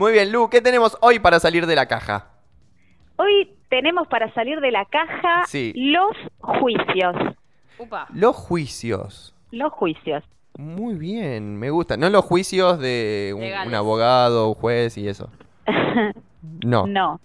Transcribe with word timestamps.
Muy 0.00 0.12
bien, 0.12 0.32
Lu, 0.32 0.48
¿qué 0.48 0.62
tenemos 0.62 0.96
hoy 1.02 1.18
para 1.18 1.38
salir 1.40 1.66
de 1.66 1.76
la 1.76 1.84
caja? 1.84 2.30
Hoy 3.16 3.52
tenemos 3.68 4.08
para 4.08 4.32
salir 4.32 4.58
de 4.62 4.70
la 4.70 4.86
caja 4.86 5.42
Sí. 5.46 5.74
los 5.76 6.16
juicios. 6.38 7.14
Upa. 7.78 8.06
Los 8.14 8.34
juicios. 8.34 9.34
Los 9.50 9.70
juicios. 9.74 10.24
Muy 10.56 10.94
bien, 10.94 11.58
me 11.58 11.68
gusta. 11.68 11.98
No 11.98 12.08
los 12.08 12.24
juicios 12.24 12.78
de 12.80 13.34
un 13.66 13.74
abogado, 13.74 14.48
un 14.48 14.54
juez 14.54 14.96
y 14.96 15.06
eso. 15.06 15.28
No. 16.64 16.86
No. 16.86 17.20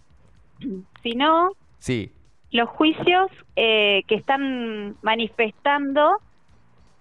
Sino 1.01 1.51
Sí. 1.79 2.11
los 2.51 2.67
juicios 2.67 3.31
eh, 3.55 4.03
que 4.09 4.15
están 4.15 4.97
manifestando 5.01 6.17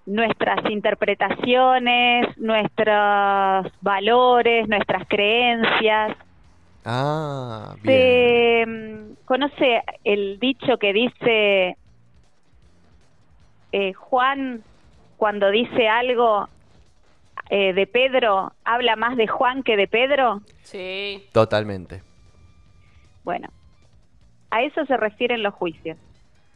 nuestras 0.07 0.59
interpretaciones, 0.71 2.37
nuestros 2.39 3.73
valores, 3.81 4.69
nuestras 4.69 5.07
creencias. 5.09 6.17
Ah, 6.85 7.75
bien. 7.83 7.85
Se 7.85 8.67
mm, 8.67 9.25
conoce 9.25 9.83
el 10.05 10.39
dicho 10.39 10.77
que 10.79 10.93
dice 10.93 11.77
eh, 13.73 13.93
Juan 13.95 14.63
cuando 15.17 15.51
dice 15.51 15.89
algo 15.89 16.49
eh, 17.51 17.73
de 17.73 17.87
Pedro, 17.87 18.53
habla 18.65 18.97
más 18.97 19.17
de 19.17 19.27
Juan 19.27 19.63
que 19.63 19.77
de 19.77 19.89
Pedro. 19.89 20.43
Sí. 20.63 21.27
Totalmente. 21.33 22.03
Bueno, 23.23 23.49
a 24.51 24.63
eso 24.63 24.85
se 24.85 24.97
refieren 24.97 25.43
los 25.43 25.55
juicios. 25.55 25.97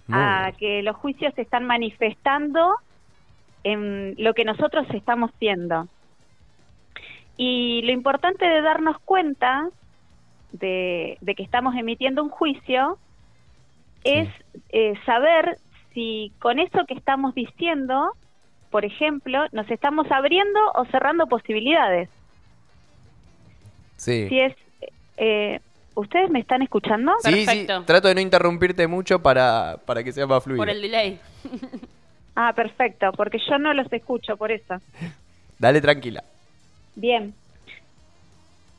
Muy 0.06 0.18
a 0.20 0.44
bien. 0.44 0.56
que 0.56 0.82
los 0.82 0.96
juicios 0.96 1.32
se 1.34 1.42
están 1.42 1.66
manifestando 1.66 2.76
en 3.64 4.14
lo 4.18 4.34
que 4.34 4.44
nosotros 4.44 4.86
estamos 4.94 5.30
siendo. 5.38 5.88
Y 7.36 7.82
lo 7.82 7.92
importante 7.92 8.44
de 8.44 8.62
darnos 8.62 8.98
cuenta 9.00 9.68
de, 10.52 11.18
de 11.20 11.34
que 11.34 11.42
estamos 11.42 11.76
emitiendo 11.76 12.22
un 12.22 12.30
juicio 12.30 12.98
es 14.04 14.28
eh, 14.70 14.94
saber 15.04 15.58
si 15.94 16.32
con 16.38 16.58
eso 16.58 16.84
que 16.86 16.94
estamos 16.94 17.34
diciendo, 17.34 18.12
por 18.70 18.84
ejemplo, 18.84 19.46
nos 19.52 19.70
estamos 19.70 20.10
abriendo 20.10 20.58
o 20.74 20.84
cerrando 20.86 21.26
posibilidades. 21.26 22.08
Sí. 23.96 24.28
Si 24.28 24.40
es, 24.40 24.54
eh, 25.16 25.60
¿ustedes 25.94 26.30
me 26.30 26.40
están 26.40 26.62
escuchando? 26.62 27.12
Sí, 27.20 27.32
sí, 27.32 27.44
Perfecto. 27.44 27.84
trato 27.84 28.08
de 28.08 28.14
no 28.14 28.20
interrumpirte 28.20 28.86
mucho 28.86 29.20
para, 29.20 29.76
para 29.84 30.04
que 30.04 30.12
sea 30.12 30.26
más 30.26 30.42
fluido. 30.44 30.60
Por 30.60 30.70
el 30.70 30.80
delay. 30.80 31.20
Ah, 32.40 32.52
perfecto, 32.52 33.10
porque 33.16 33.40
yo 33.50 33.58
no 33.58 33.74
los 33.74 33.92
escucho 33.92 34.36
por 34.36 34.52
eso. 34.52 34.76
Dale 35.58 35.80
tranquila. 35.80 36.22
Bien. 36.94 37.34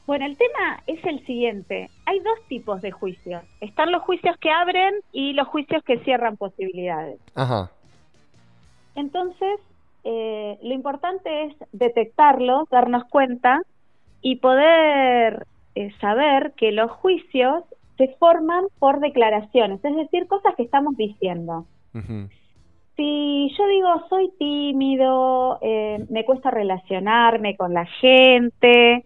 Bueno, 0.07 0.25
el 0.25 0.37
tema 0.37 0.81
es 0.87 1.03
el 1.03 1.25
siguiente. 1.25 1.89
Hay 2.05 2.19
dos 2.19 2.39
tipos 2.47 2.81
de 2.81 2.91
juicios. 2.91 3.43
Están 3.59 3.91
los 3.91 4.03
juicios 4.03 4.37
que 4.37 4.49
abren 4.49 4.95
y 5.11 5.33
los 5.33 5.45
juicios 5.49 5.83
que 5.83 5.99
cierran 6.05 6.37
posibilidades. 6.37 7.19
Ajá. 7.35 7.69
Entonces, 8.95 9.59
eh, 10.05 10.57
lo 10.63 10.73
importante 10.73 11.43
es 11.43 11.55
detectarlos, 11.73 12.69
darnos 12.69 13.03
cuenta 13.09 13.61
y 14.21 14.37
poder 14.37 15.47
eh, 15.75 15.91
saber 15.99 16.53
que 16.55 16.71
los 16.71 16.91
juicios 16.91 17.65
se 17.97 18.07
forman 18.19 18.67
por 18.79 19.01
declaraciones, 19.01 19.83
es 19.83 19.95
decir, 19.97 20.27
cosas 20.27 20.55
que 20.55 20.63
estamos 20.63 20.95
diciendo. 20.95 21.65
Si 22.99 23.49
yo 23.57 23.65
digo 23.69 24.05
soy 24.09 24.29
tímido, 24.37 25.57
eh, 25.61 26.05
me 26.09 26.25
cuesta 26.25 26.51
relacionarme 26.51 27.55
con 27.55 27.73
la 27.73 27.85
gente, 27.85 29.05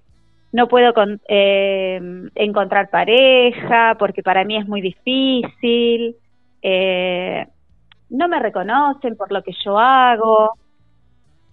no 0.52 0.68
puedo 0.68 0.96
con- 0.96 1.22
eh, 1.28 2.02
encontrar 2.34 2.90
pareja 2.90 3.96
porque 4.00 4.24
para 4.24 4.46
mí 4.46 4.58
es 4.58 4.68
muy 4.68 4.82
difícil, 4.82 6.16
eh, 6.64 7.46
no 8.10 8.28
me 8.28 8.40
reconocen 8.40 9.16
por 9.16 9.32
lo 9.32 9.44
que 9.44 9.52
yo 9.64 9.78
hago, 9.78 10.54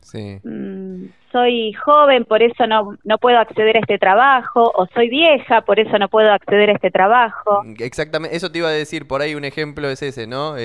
Sí. 0.00 0.38
mm, 0.43 1.09
soy 1.32 1.75
joven, 1.75 2.25
por 2.25 2.43
eso 2.43 2.66
no, 2.66 2.97
no 3.04 3.19
puedo 3.19 3.38
acceder 3.38 3.76
a 3.76 3.81
este 3.81 3.98
trabajo, 3.98 4.72
o 4.75 4.87
soy 4.94 5.10
vieja, 5.10 5.60
por 5.60 5.78
eso 5.78 5.98
no 5.98 6.09
puedo 6.09 6.32
acceder 6.32 6.70
a 6.70 6.72
este 6.72 6.91
trabajo. 6.91 7.62
Exactamente, 7.81 8.34
eso 8.34 8.50
te 8.50 8.60
iba 8.60 8.69
a 8.69 8.72
decir, 8.72 9.06
por 9.06 9.20
ahí 9.20 9.34
un 9.34 9.44
ejemplo 9.44 9.91
es 9.91 10.00
ese, 10.03 10.26
¿no? 10.26 10.56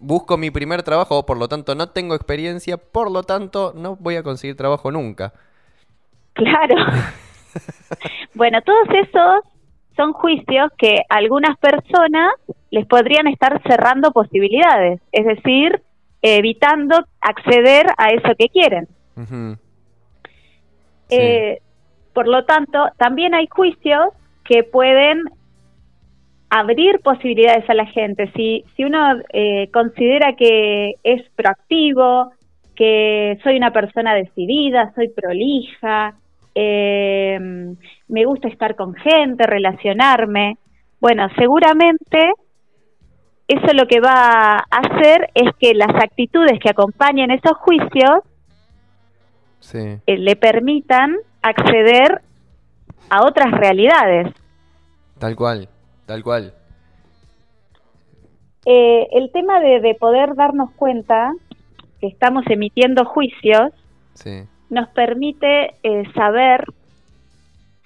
Busco 0.00 0.36
mi 0.36 0.50
primer 0.50 0.82
trabajo, 0.82 1.24
por 1.26 1.38
lo 1.38 1.48
tanto 1.48 1.74
no 1.74 1.88
tengo 1.88 2.14
experiencia, 2.14 2.76
por 2.76 3.10
lo 3.10 3.22
tanto 3.22 3.72
no 3.74 3.96
voy 3.96 4.16
a 4.16 4.22
conseguir 4.22 4.56
trabajo 4.56 4.90
nunca. 4.90 5.32
Claro. 6.34 6.76
bueno, 8.34 8.60
todos 8.62 8.88
esos 8.90 9.40
son 9.96 10.12
juicios 10.12 10.70
que 10.76 11.02
algunas 11.08 11.56
personas 11.58 12.32
les 12.70 12.86
podrían 12.86 13.26
estar 13.26 13.62
cerrando 13.62 14.12
posibilidades, 14.12 15.00
es 15.12 15.24
decir, 15.24 15.82
evitando 16.20 17.04
acceder 17.20 17.86
a 17.96 18.10
eso 18.10 18.34
que 18.38 18.48
quieren. 18.48 18.88
Sí. 21.08 21.16
Eh, 21.16 21.60
por 22.12 22.28
lo 22.28 22.44
tanto, 22.44 22.86
también 22.98 23.34
hay 23.34 23.46
juicios 23.46 24.08
que 24.44 24.62
pueden 24.62 25.24
abrir 26.50 27.00
posibilidades 27.00 27.68
a 27.68 27.74
la 27.74 27.86
gente. 27.86 28.30
Si, 28.36 28.64
si 28.76 28.84
uno 28.84 29.16
eh, 29.32 29.68
considera 29.72 30.34
que 30.36 30.94
es 31.02 31.22
proactivo, 31.34 32.32
que 32.74 33.38
soy 33.42 33.56
una 33.56 33.72
persona 33.72 34.14
decidida, 34.14 34.92
soy 34.94 35.08
prolija, 35.08 36.14
eh, 36.54 37.38
me 38.08 38.24
gusta 38.24 38.48
estar 38.48 38.76
con 38.76 38.94
gente, 38.94 39.46
relacionarme, 39.46 40.58
bueno, 41.00 41.28
seguramente 41.36 42.32
eso 43.48 43.72
lo 43.74 43.86
que 43.86 44.00
va 44.00 44.56
a 44.58 44.64
hacer 44.70 45.30
es 45.34 45.50
que 45.58 45.74
las 45.74 45.94
actitudes 46.02 46.58
que 46.58 46.70
acompañan 46.70 47.30
esos 47.30 47.56
juicios 47.58 48.20
Sí. 49.60 49.78
eh, 50.06 50.18
le 50.18 50.36
permitan 50.36 51.16
acceder 51.42 52.20
a 53.10 53.24
otras 53.24 53.52
realidades. 53.52 54.32
Tal 55.18 55.34
cual, 55.36 55.68
tal 56.06 56.22
cual. 56.22 56.54
Eh, 58.64 59.06
el 59.12 59.30
tema 59.32 59.60
de, 59.60 59.80
de 59.80 59.94
poder 59.94 60.34
darnos 60.34 60.70
cuenta 60.72 61.32
que 62.00 62.08
estamos 62.08 62.44
emitiendo 62.48 63.04
juicios 63.04 63.72
Sí. 64.14 64.44
nos 64.70 64.88
permite 64.88 65.74
eh, 65.82 66.02
saber 66.14 66.64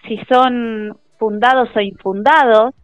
si 0.07 0.17
son 0.29 0.97
fundados 1.19 1.69
o 1.77 1.81
infundados, 1.81 2.75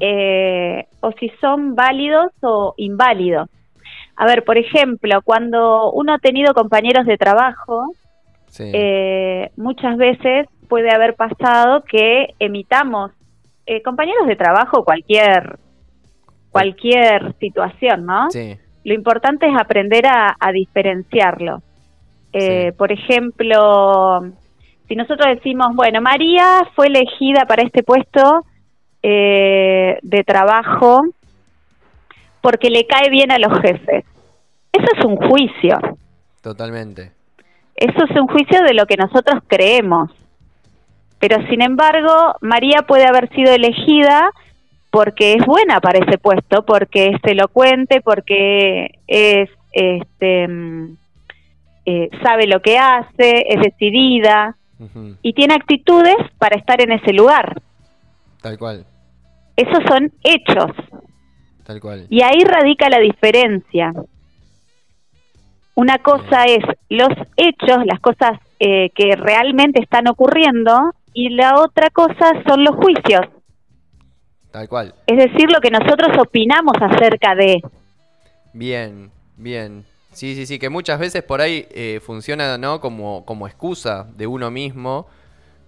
eh, 0.00 0.86
o 1.00 1.12
si 1.12 1.28
son 1.40 1.74
válidos 1.74 2.32
o 2.40 2.72
inválidos. 2.78 3.50
A 4.16 4.24
ver, 4.26 4.44
por 4.44 4.56
ejemplo, 4.56 5.20
cuando 5.22 5.90
uno 5.92 6.14
ha 6.14 6.18
tenido 6.18 6.54
compañeros 6.54 7.04
de 7.04 7.18
trabajo, 7.18 7.92
Sí. 8.46 8.72
muchas 9.56 9.98
veces 9.98 10.46
puede 10.68 10.90
haber 10.90 11.14
pasado 11.16 11.82
que 11.84 12.34
emitamos 12.38 13.10
eh, 13.68 13.82
compañeros 13.82 14.26
de 14.26 14.36
trabajo 14.36 14.82
cualquier 14.82 15.58
cualquier 16.50 17.34
situación, 17.38 18.06
¿no? 18.06 18.30
Sí. 18.30 18.56
Lo 18.84 18.94
importante 18.94 19.46
es 19.46 19.52
aprender 19.60 20.06
a, 20.06 20.34
a 20.40 20.52
diferenciarlo. 20.52 21.58
Eh, 22.32 22.70
Sí. 22.70 22.76
Por 22.76 22.92
ejemplo, 22.92 24.20
si 24.88 24.96
nosotros 24.96 25.34
decimos, 25.34 25.68
bueno, 25.74 26.00
María 26.00 26.62
fue 26.74 26.86
elegida 26.86 27.44
para 27.46 27.62
este 27.62 27.82
puesto 27.82 28.22
eh, 29.02 29.98
de 30.02 30.24
trabajo 30.24 31.02
porque 32.40 32.70
le 32.70 32.86
cae 32.86 33.10
bien 33.10 33.30
a 33.30 33.38
los 33.38 33.52
jefes. 33.60 34.04
Eso 34.72 34.86
es 34.96 35.04
un 35.04 35.16
juicio. 35.16 35.76
Totalmente. 36.42 37.12
Eso 37.74 38.04
es 38.08 38.20
un 38.20 38.26
juicio 38.28 38.62
de 38.62 38.74
lo 38.74 38.86
que 38.86 38.96
nosotros 38.96 39.42
creemos. 39.46 40.10
Pero 41.18 41.36
sin 41.48 41.62
embargo, 41.62 42.34
María 42.40 42.82
puede 42.86 43.06
haber 43.06 43.28
sido 43.34 43.52
elegida 43.52 44.30
porque 44.90 45.34
es 45.34 45.44
buena 45.44 45.80
para 45.80 45.98
ese 45.98 46.18
puesto, 46.18 46.64
porque 46.64 47.08
es 47.08 47.20
elocuente, 47.24 48.00
porque 48.00 48.90
es, 49.06 49.50
este, 49.72 50.48
mm, 50.48 50.96
eh, 51.86 52.10
sabe 52.22 52.46
lo 52.46 52.60
que 52.60 52.78
hace, 52.78 53.44
es 53.48 53.60
decidida 53.62 54.56
y 55.22 55.32
tiene 55.32 55.54
actitudes 55.54 56.16
para 56.38 56.56
estar 56.56 56.80
en 56.80 56.92
ese 56.92 57.12
lugar. 57.12 57.60
Tal 58.40 58.56
cual, 58.56 58.84
Esos 59.56 59.82
son 59.88 60.12
hechos 60.22 60.70
tal 61.64 61.80
cual. 61.80 62.06
y 62.08 62.22
ahí 62.22 62.44
radica 62.44 62.88
la 62.88 63.00
diferencia. 63.00 63.92
Una 65.74 65.98
cosa 65.98 66.44
es 66.44 66.64
los 66.88 67.08
hechos, 67.36 67.78
las 67.86 68.00
cosas 68.00 68.38
eh, 68.60 68.90
que 68.94 69.16
realmente 69.16 69.80
están 69.80 70.08
ocurriendo, 70.08 70.92
y 71.12 71.30
la 71.30 71.56
otra 71.56 71.90
cosa 71.90 72.32
son 72.46 72.64
los 72.64 72.76
juicios, 72.76 73.22
Tal 74.50 74.68
cual. 74.68 74.94
es 75.06 75.16
decir, 75.16 75.50
lo 75.52 75.60
que 75.60 75.70
nosotros 75.70 76.16
opinamos 76.18 76.74
acerca 76.80 77.34
de. 77.34 77.62
Bien, 78.52 79.10
bien. 79.36 79.84
Sí, 80.12 80.34
sí, 80.34 80.46
sí, 80.46 80.58
que 80.58 80.68
muchas 80.68 80.98
veces 80.98 81.22
por 81.22 81.40
ahí 81.40 81.66
eh, 81.70 82.00
funciona, 82.02 82.58
¿no? 82.58 82.80
Como, 82.80 83.24
como 83.24 83.46
excusa 83.46 84.06
de 84.16 84.26
uno 84.26 84.50
mismo 84.50 85.06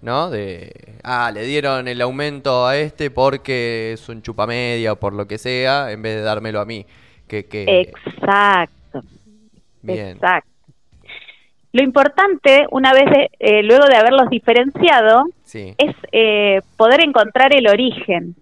¿no? 0.03 0.31
De, 0.31 0.73
ah, 1.03 1.31
le 1.33 1.45
dieron 1.45 1.89
el 1.89 2.01
aumento 2.01 2.67
a 2.67 2.77
este 2.77 3.11
porque 3.11 3.93
es 3.93 4.09
un 4.09 4.23
chupamedia 4.23 4.93
o 4.93 4.97
por 4.97 5.13
lo 5.13 5.27
que 5.27 5.39
sea, 5.39 5.91
en 5.93 6.03
vez 6.03 6.17
de 6.17 6.23
dármelo 6.23 6.61
a 6.61 6.65
mí. 6.65 6.87
Que, 7.27 7.47
que... 7.47 7.65
Exacto. 7.83 9.03
Bien. 9.83 10.17
Exacto. 10.17 10.50
Lo 11.73 11.85
importante, 11.85 12.67
una 12.73 12.93
vez 12.93 13.31
eh, 13.39 13.63
luego 13.63 13.87
de 13.87 13.97
haberlos 13.97 14.29
diferenciado, 14.29 15.27
es 15.53 15.95
eh, 16.11 16.63
poder 16.77 17.01
encontrar 17.01 17.55
el 17.55 17.69
origen, 17.69 18.35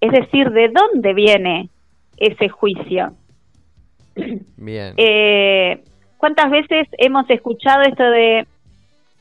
es 0.00 0.12
decir, 0.12 0.50
de 0.50 0.68
dónde 0.68 1.14
viene 1.14 1.70
ese 2.18 2.50
juicio. 2.50 3.14
Bien. 4.56 4.94
Eh, 4.98 5.82
¿Cuántas 6.18 6.50
veces 6.50 6.86
hemos 6.98 7.28
escuchado 7.30 7.82
esto 7.82 8.04
de, 8.04 8.46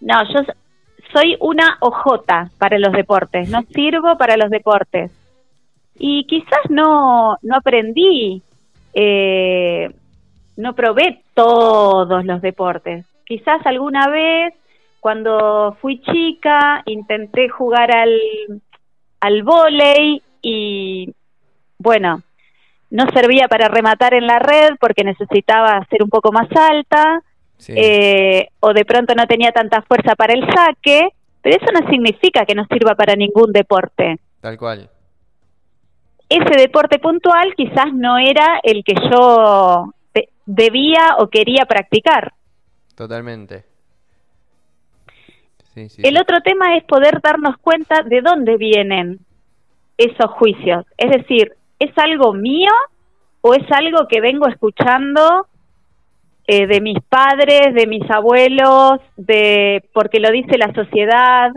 no, 0.02 0.22
yo 0.34 0.42
soy 1.14 1.38
una 1.40 1.78
ojota 1.80 2.52
para 2.58 2.78
los 2.78 2.92
deportes, 2.92 3.50
no 3.50 3.62
sirvo 3.74 4.18
para 4.18 4.36
los 4.36 4.50
deportes? 4.50 5.12
Y 5.98 6.26
quizás 6.26 6.70
no, 6.70 7.38
no 7.42 7.56
aprendí, 7.56 8.42
no 10.58 10.74
probé 10.74 11.22
todos 11.34 12.26
los 12.26 12.42
deportes 12.42 13.06
quizás 13.30 13.64
alguna 13.66 14.10
vez 14.10 14.56
cuando 15.00 15.78
fui 15.80 16.02
chica 16.02 16.82
intenté 16.88 17.48
jugar 17.48 17.96
al, 17.96 18.20
al 19.22 19.44
vóley 19.44 20.22
y 20.42 21.14
bueno, 21.78 22.24
no 22.90 23.06
servía 23.14 23.48
para 23.48 23.68
rematar 23.68 24.16
en 24.16 24.26
la 24.26 24.40
red 24.40 24.72
porque 24.82 25.04
necesitaba 25.04 25.86
ser 25.92 26.04
un 26.04 26.10
poco 26.10 26.32
más 26.32 26.50
alta 26.54 27.22
eh, 27.68 28.48
o 28.62 28.74
de 28.74 28.84
pronto 28.84 29.14
no 29.14 29.28
tenía 29.28 29.52
tanta 29.52 29.84
fuerza 29.84 30.16
para 30.16 30.34
el 30.34 30.42
saque, 30.52 31.10
pero 31.42 31.56
eso 31.56 31.72
no 31.72 31.88
significa 31.88 32.46
que 32.46 32.56
no 32.56 32.66
sirva 32.66 32.96
para 32.96 33.16
ningún 33.16 33.52
deporte. 33.54 34.18
Tal 34.42 34.58
cual. 34.58 34.90
Ese 36.28 36.58
deporte 36.58 36.98
puntual 36.98 37.54
quizás 37.56 37.94
no 37.94 38.18
era 38.18 38.60
el 38.64 38.84
que 38.84 38.96
yo 38.96 39.94
debía 40.46 41.18
o 41.20 41.28
quería 41.28 41.66
practicar. 41.66 42.34
Totalmente. 43.00 43.64
el 45.74 46.20
otro 46.20 46.42
tema 46.42 46.76
es 46.76 46.84
poder 46.84 47.22
darnos 47.24 47.58
cuenta 47.60 48.04
de 48.04 48.20
dónde 48.20 48.58
vienen 48.58 49.20
esos 49.98 50.30
juicios. 50.32 50.86
Es 50.98 51.10
decir, 51.10 51.54
¿es 51.80 51.98
algo 51.98 52.34
mío 52.34 52.72
o 53.40 53.54
es 53.54 53.64
algo 53.72 54.06
que 54.10 54.20
vengo 54.20 54.50
escuchando 54.50 55.48
eh, 56.46 56.68
de 56.68 56.82
mis 56.82 56.98
padres, 57.08 57.74
de 57.74 57.88
mis 57.88 58.04
abuelos, 58.12 59.00
de 59.16 59.82
porque 59.94 60.20
lo 60.20 60.30
dice 60.32 60.58
la 60.58 60.74
sociedad? 60.74 61.52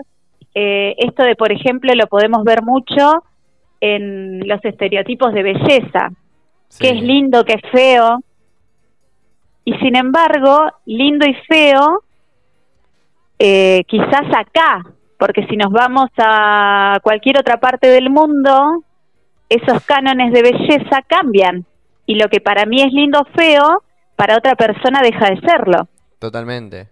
Eh, 0.54 0.94
esto 0.98 1.24
de, 1.24 1.34
por 1.34 1.50
ejemplo, 1.50 1.92
lo 1.92 2.06
podemos 2.06 2.44
ver 2.44 2.62
mucho 2.62 3.24
en 3.80 4.46
los 4.46 4.64
estereotipos 4.64 5.34
de 5.34 5.42
belleza. 5.42 6.12
Qué 6.78 6.90
es 6.90 7.02
lindo, 7.02 7.44
qué 7.44 7.54
es 7.54 7.70
feo. 7.72 8.20
Y 9.64 9.75
sin 9.75 9.97
embargo, 9.97 10.67
lindo 10.87 11.26
y 11.26 11.35
feo, 11.47 12.03
eh, 13.38 13.85
quizás 13.87 14.26
acá, 14.37 14.85
porque 15.19 15.47
si 15.47 15.56
nos 15.56 15.70
vamos 15.70 16.11
a 16.19 16.99
cualquier 17.03 17.38
otra 17.38 17.59
parte 17.59 17.88
del 17.88 18.11
mundo, 18.11 18.85
esos 19.49 19.85
cánones 19.85 20.32
de 20.32 20.43
belleza 20.43 21.03
cambian. 21.06 21.64
Y 22.06 22.17
lo 22.17 22.29
que 22.29 22.41
para 22.41 22.67
mí 22.67 22.82
es 22.82 22.93
lindo 22.93 23.20
o 23.20 23.25
feo, 23.37 23.82
para 24.17 24.37
otra 24.37 24.56
persona 24.56 25.00
deja 25.00 25.31
de 25.31 25.41
serlo. 25.41 25.88
Totalmente. 26.19 26.88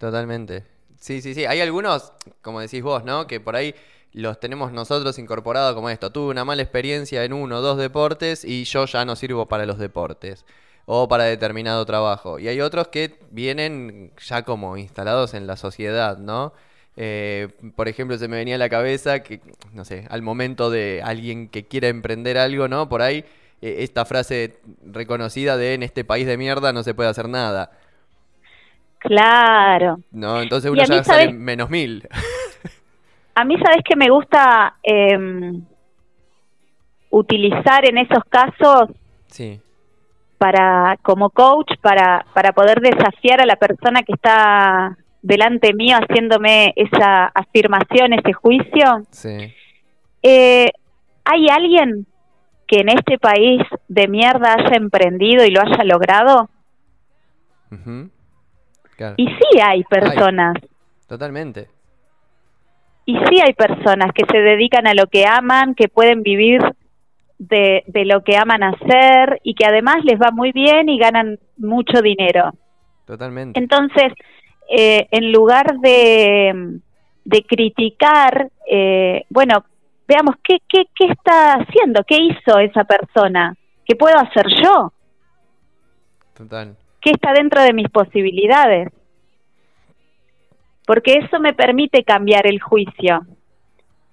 Totalmente. 0.00 0.64
Sí, 0.96 1.20
sí, 1.20 1.34
sí. 1.34 1.46
Hay 1.46 1.60
algunos, 1.60 2.12
como 2.42 2.60
decís 2.60 2.82
vos, 2.82 3.04
¿no? 3.04 3.26
Que 3.28 3.38
por 3.38 3.54
ahí 3.54 3.74
los 4.12 4.40
tenemos 4.40 4.72
nosotros 4.72 5.18
incorporados 5.18 5.74
como 5.74 5.90
esto. 5.90 6.10
Tuve 6.10 6.30
una 6.30 6.44
mala 6.44 6.62
experiencia 6.62 7.24
en 7.24 7.32
uno 7.32 7.58
o 7.58 7.60
dos 7.60 7.78
deportes 7.78 8.44
y 8.44 8.64
yo 8.64 8.86
ya 8.86 9.04
no 9.04 9.14
sirvo 9.14 9.46
para 9.46 9.66
los 9.66 9.78
deportes 9.78 10.44
o 10.86 11.08
para 11.08 11.24
determinado 11.24 11.84
trabajo. 11.86 12.38
Y 12.38 12.48
hay 12.48 12.60
otros 12.60 12.88
que 12.88 13.18
vienen 13.30 14.12
ya 14.18 14.42
como 14.42 14.76
instalados 14.76 15.34
en 15.34 15.46
la 15.46 15.56
sociedad, 15.56 16.18
¿no? 16.18 16.52
Eh, 16.96 17.48
por 17.74 17.88
ejemplo, 17.88 18.16
se 18.18 18.28
me 18.28 18.36
venía 18.36 18.54
a 18.54 18.58
la 18.58 18.68
cabeza 18.68 19.22
que, 19.22 19.40
no 19.72 19.84
sé, 19.84 20.06
al 20.10 20.22
momento 20.22 20.70
de 20.70 21.00
alguien 21.04 21.48
que 21.48 21.64
quiera 21.64 21.88
emprender 21.88 22.38
algo, 22.38 22.68
¿no? 22.68 22.88
Por 22.88 23.02
ahí, 23.02 23.24
eh, 23.62 23.76
esta 23.78 24.04
frase 24.04 24.58
reconocida 24.84 25.56
de 25.56 25.74
en 25.74 25.82
este 25.82 26.04
país 26.04 26.26
de 26.26 26.36
mierda 26.36 26.72
no 26.72 26.82
se 26.82 26.94
puede 26.94 27.08
hacer 27.08 27.28
nada. 27.28 27.72
Claro. 28.98 29.98
No, 30.12 30.40
entonces 30.40 30.70
uno 30.70 30.82
ya 30.84 31.02
sale 31.02 31.32
menos 31.32 31.68
mil. 31.68 32.08
a 33.34 33.44
mí, 33.44 33.56
¿sabes 33.58 33.82
que 33.84 33.96
me 33.96 34.08
gusta 34.08 34.76
em, 34.82 35.62
utilizar 37.10 37.86
en 37.86 37.98
esos 37.98 38.22
casos? 38.30 38.90
Sí 39.26 39.60
para 40.38 40.98
como 41.02 41.30
coach 41.30 41.72
para 41.80 42.26
para 42.34 42.52
poder 42.52 42.80
desafiar 42.80 43.40
a 43.40 43.46
la 43.46 43.56
persona 43.56 44.02
que 44.02 44.12
está 44.12 44.96
delante 45.22 45.72
mío 45.72 45.96
haciéndome 45.96 46.74
esa 46.76 47.26
afirmación, 47.26 48.12
ese 48.12 48.32
juicio. 48.34 49.02
Sí. 49.10 49.54
Eh, 50.22 50.70
¿Hay 51.24 51.48
alguien 51.48 52.06
que 52.66 52.80
en 52.80 52.90
este 52.90 53.18
país 53.18 53.62
de 53.88 54.08
mierda 54.08 54.54
haya 54.54 54.76
emprendido 54.76 55.44
y 55.44 55.50
lo 55.50 55.62
haya 55.62 55.82
logrado? 55.84 56.50
Y 59.16 59.26
sí 59.26 59.60
hay 59.62 59.82
personas. 59.84 60.56
Totalmente. 61.08 61.68
Y 63.06 63.18
sí 63.26 63.40
hay 63.40 63.52
personas 63.54 64.12
que 64.14 64.24
se 64.30 64.38
dedican 64.38 64.86
a 64.86 64.94
lo 64.94 65.06
que 65.06 65.26
aman, 65.26 65.74
que 65.74 65.88
pueden 65.88 66.22
vivir 66.22 66.60
de, 67.38 67.84
de 67.86 68.04
lo 68.04 68.22
que 68.22 68.36
aman 68.36 68.62
hacer 68.62 69.40
y 69.42 69.54
que 69.54 69.66
además 69.66 69.96
les 70.04 70.20
va 70.20 70.30
muy 70.30 70.52
bien 70.52 70.88
y 70.88 70.98
ganan 70.98 71.38
mucho 71.56 72.00
dinero. 72.00 72.52
Totalmente. 73.06 73.58
Entonces, 73.58 74.12
eh, 74.68 75.06
en 75.10 75.32
lugar 75.32 75.78
de, 75.80 76.80
de 77.24 77.42
criticar, 77.44 78.50
eh, 78.70 79.24
bueno, 79.28 79.64
veamos 80.08 80.36
qué, 80.42 80.58
qué, 80.68 80.84
qué 80.94 81.06
está 81.06 81.54
haciendo, 81.54 82.02
qué 82.04 82.16
hizo 82.18 82.58
esa 82.58 82.84
persona, 82.84 83.54
qué 83.84 83.94
puedo 83.96 84.16
hacer 84.16 84.46
yo. 84.62 84.92
Total. 86.34 86.76
¿Qué 87.00 87.10
está 87.10 87.32
dentro 87.32 87.62
de 87.62 87.72
mis 87.72 87.88
posibilidades? 87.90 88.88
Porque 90.86 91.14
eso 91.14 91.40
me 91.40 91.52
permite 91.52 92.02
cambiar 92.04 92.46
el 92.46 92.60
juicio. 92.60 93.26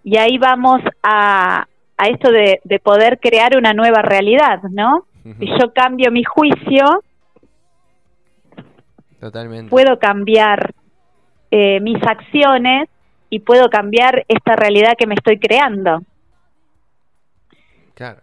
Y 0.04 0.18
ahí 0.18 0.38
vamos 0.38 0.82
a, 1.04 1.68
a 2.02 2.08
esto 2.08 2.32
de, 2.32 2.80
poder 2.80 3.20
crear 3.20 3.56
una 3.56 3.74
nueva 3.74 4.02
realidad, 4.02 4.64
¿no? 4.72 5.06
Si 5.24 5.46
yo 5.46 5.72
cambio 5.72 6.12
mi 6.12 6.24
juicio, 6.24 7.04
Totalmente. 9.20 9.70
puedo 9.70 10.00
cambiar 10.00 10.74
eh, 11.52 11.80
mis 11.80 12.02
acciones 12.04 12.90
y 13.30 13.42
puedo 13.42 13.70
cambiar 13.70 14.26
esta 14.28 14.56
realidad 14.56 14.96
que 14.98 15.06
me 15.06 15.14
estoy 15.14 15.38
creando. 15.38 16.02
Claro. 17.94 18.22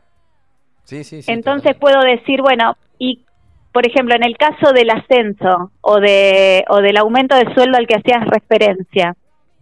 Sí, 0.82 1.04
sí, 1.04 1.22
sí. 1.22 1.30
Entonces 1.30 1.76
puedo 1.76 2.00
decir, 2.00 2.42
bueno, 2.42 2.76
y 2.98 3.24
por 3.72 3.86
ejemplo, 3.86 4.16
en 4.16 4.24
el 4.24 4.36
caso 4.36 4.72
del 4.72 4.90
ascenso 4.90 5.70
o, 5.82 6.00
de, 6.00 6.64
o 6.68 6.78
del 6.78 6.96
aumento 6.96 7.36
de 7.36 7.54
sueldo 7.54 7.78
al 7.78 7.86
que 7.86 7.94
hacías 7.94 8.26
referencia. 8.26 9.14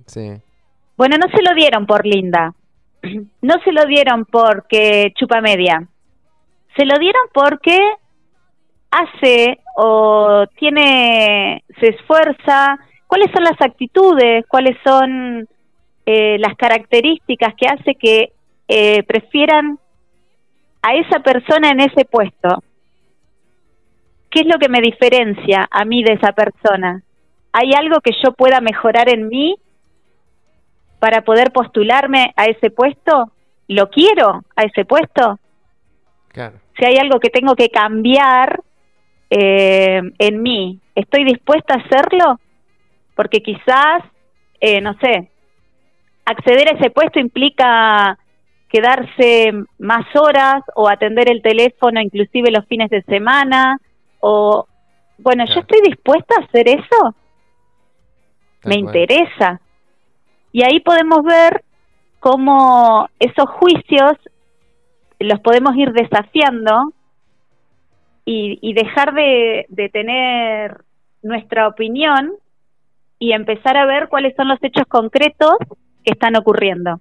Sí. 0.07 0.41
Bueno, 0.97 1.17
no 1.19 1.31
se 1.37 1.43
lo 1.43 1.55
dieron 1.55 1.85
por 1.85 2.07
linda 2.07 2.55
no 3.03 3.55
se 3.65 3.73
lo 3.73 3.85
dieron 3.87 4.25
porque 4.25 5.12
chupa 5.17 5.41
media, 5.41 5.87
se 6.76 6.85
lo 6.85 6.99
dieron 6.99 7.23
porque 7.33 7.79
hace 8.91 9.59
o 9.76 10.47
tiene, 10.59 11.65
se 11.81 11.88
esfuerza, 11.88 12.79
cuáles 13.07 13.31
son 13.33 13.45
las 13.45 13.61
actitudes, 13.61 14.45
cuáles 14.49 14.76
son 14.85 15.49
eh, 16.07 16.38
las 16.38 16.55
características 16.57 17.55
que 17.55 17.67
hace 17.67 17.95
que 17.95 18.33
eh, 18.69 19.03
prefieran 19.05 19.79
a 20.83 20.95
esa 20.95 21.21
persona 21.21 21.71
en 21.71 21.81
ese 21.81 22.05
puesto. 22.05 22.62
¿Qué 24.31 24.41
es 24.41 24.47
lo 24.47 24.59
que 24.59 24.69
me 24.69 24.81
diferencia 24.81 25.67
a 25.71 25.85
mí 25.85 26.03
de 26.03 26.15
esa 26.15 26.33
persona? 26.33 27.03
¿Hay 27.53 27.73
algo 27.75 28.00
que 28.00 28.12
yo 28.23 28.33
pueda 28.33 28.61
mejorar 28.61 29.09
en 29.09 29.29
mí 29.29 29.57
para 30.99 31.23
poder 31.23 31.53
postularme 31.53 32.33
a 32.37 32.47
ese 32.47 32.71
puesto? 32.71 33.31
¿Lo 33.69 33.91
quiero 33.91 34.45
a 34.55 34.62
ese 34.62 34.85
puesto? 34.85 35.38
Claro. 36.29 36.57
Si 36.79 36.85
hay 36.85 36.97
algo 36.97 37.21
que 37.21 37.31
tengo 37.31 37.55
que 37.55 37.71
cambiar 37.71 38.61
eh, 39.31 40.00
en 40.19 40.43
mí, 40.43 40.81
¿estoy 40.95 41.25
dispuesta 41.25 41.75
a 41.75 41.79
hacerlo? 41.79 42.38
Porque 43.15 43.41
quizás, 43.41 44.03
eh, 44.61 44.81
no 44.81 44.95
sé, 45.00 45.31
acceder 46.25 46.69
a 46.69 46.79
ese 46.79 46.91
puesto 46.91 47.19
implica 47.19 48.19
quedarse 48.69 49.53
más 49.79 50.05
horas 50.17 50.62
o 50.75 50.88
atender 50.88 51.31
el 51.31 51.41
teléfono 51.41 52.00
inclusive 52.00 52.50
los 52.50 52.67
fines 52.67 52.91
de 52.91 53.03
semana 53.03 53.81
o 54.21 54.67
bueno, 55.19 55.45
¿yo 55.47 55.61
estoy 55.61 55.81
dispuesta 55.83 56.35
a 56.37 56.45
hacer 56.45 56.69
eso? 56.69 57.15
¿Me 58.65 58.76
interesa? 58.76 59.61
Y 60.57 60.63
ahí 60.63 60.81
podemos 60.81 61.23
ver 61.23 61.65
cómo 62.19 63.11
esos 63.19 63.47
juicios 63.61 64.13
los 65.19 65.39
podemos 65.41 65.77
ir 65.77 65.93
desafiando 65.93 66.95
y, 68.25 68.73
dejar 68.73 69.13
de, 69.13 69.67
de 69.69 69.91
tener 69.91 70.83
nuestra 71.21 71.69
opinión 71.69 72.33
y 73.19 73.33
empezar 73.33 73.77
a 73.77 73.85
ver 73.85 74.09
cuáles 74.09 74.35
son 74.35 74.49
los 74.49 74.59
hechos 74.63 74.85
concretos 74.89 75.57
que 76.03 76.13
están 76.13 76.35
ocurriendo. 76.37 77.01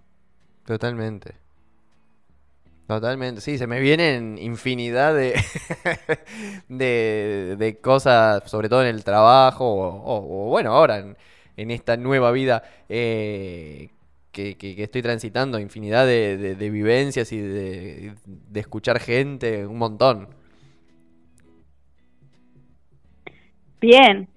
Totalmente. 0.66 1.36
Totalmente, 2.88 3.40
sí, 3.40 3.58
se 3.58 3.68
me 3.68 3.80
vienen 3.80 4.38
infinidad 4.38 5.16
de, 5.16 5.34
de, 7.58 7.80
cosas, 7.82 8.52
sobre 8.52 8.68
todo 8.68 8.82
en 8.82 8.90
el 8.90 9.06
trabajo, 9.06 10.04
o, 10.04 10.50
bueno, 10.50 10.74
ahora 10.74 10.98
en, 10.98 11.16
esta 11.58 11.98
nueva 11.98 12.32
vida 12.32 12.64
eh, 12.90 13.90
que, 14.32 14.56
que, 14.58 14.84
estoy 14.84 15.02
transitando, 15.02 15.60
infinidad 15.60 16.06
de, 16.06 16.70
vivencias 16.70 17.32
y 17.32 17.40
de, 17.40 18.14
escuchar 18.54 19.00
gente, 19.00 19.66
un 19.66 19.78
montón. 19.78 20.28
Bien. 23.80 24.28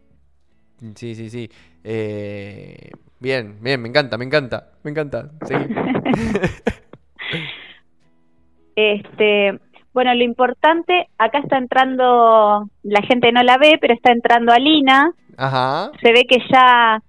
Sí, 0.94 1.14
sí, 1.14 1.30
sí. 1.30 1.50
Eh, 1.82 2.90
bien, 3.18 3.58
bien, 3.60 3.82
me 3.82 3.88
encanta, 3.88 4.16
me 4.16 4.24
encanta, 4.24 4.70
me 4.82 4.90
encanta. 4.90 5.30
Sí. 5.46 5.54
Este, 8.80 9.58
bueno, 9.92 10.14
lo 10.14 10.22
importante, 10.22 11.08
acá 11.18 11.40
está 11.40 11.58
entrando, 11.58 12.70
la 12.84 13.02
gente 13.02 13.32
no 13.32 13.42
la 13.42 13.58
ve, 13.58 13.76
pero 13.80 13.92
está 13.92 14.12
entrando 14.12 14.52
Alina. 14.52 15.12
Ajá. 15.36 15.90
Se 16.00 16.12
ve 16.12 16.24
que 16.28 16.38
ya 16.48 17.02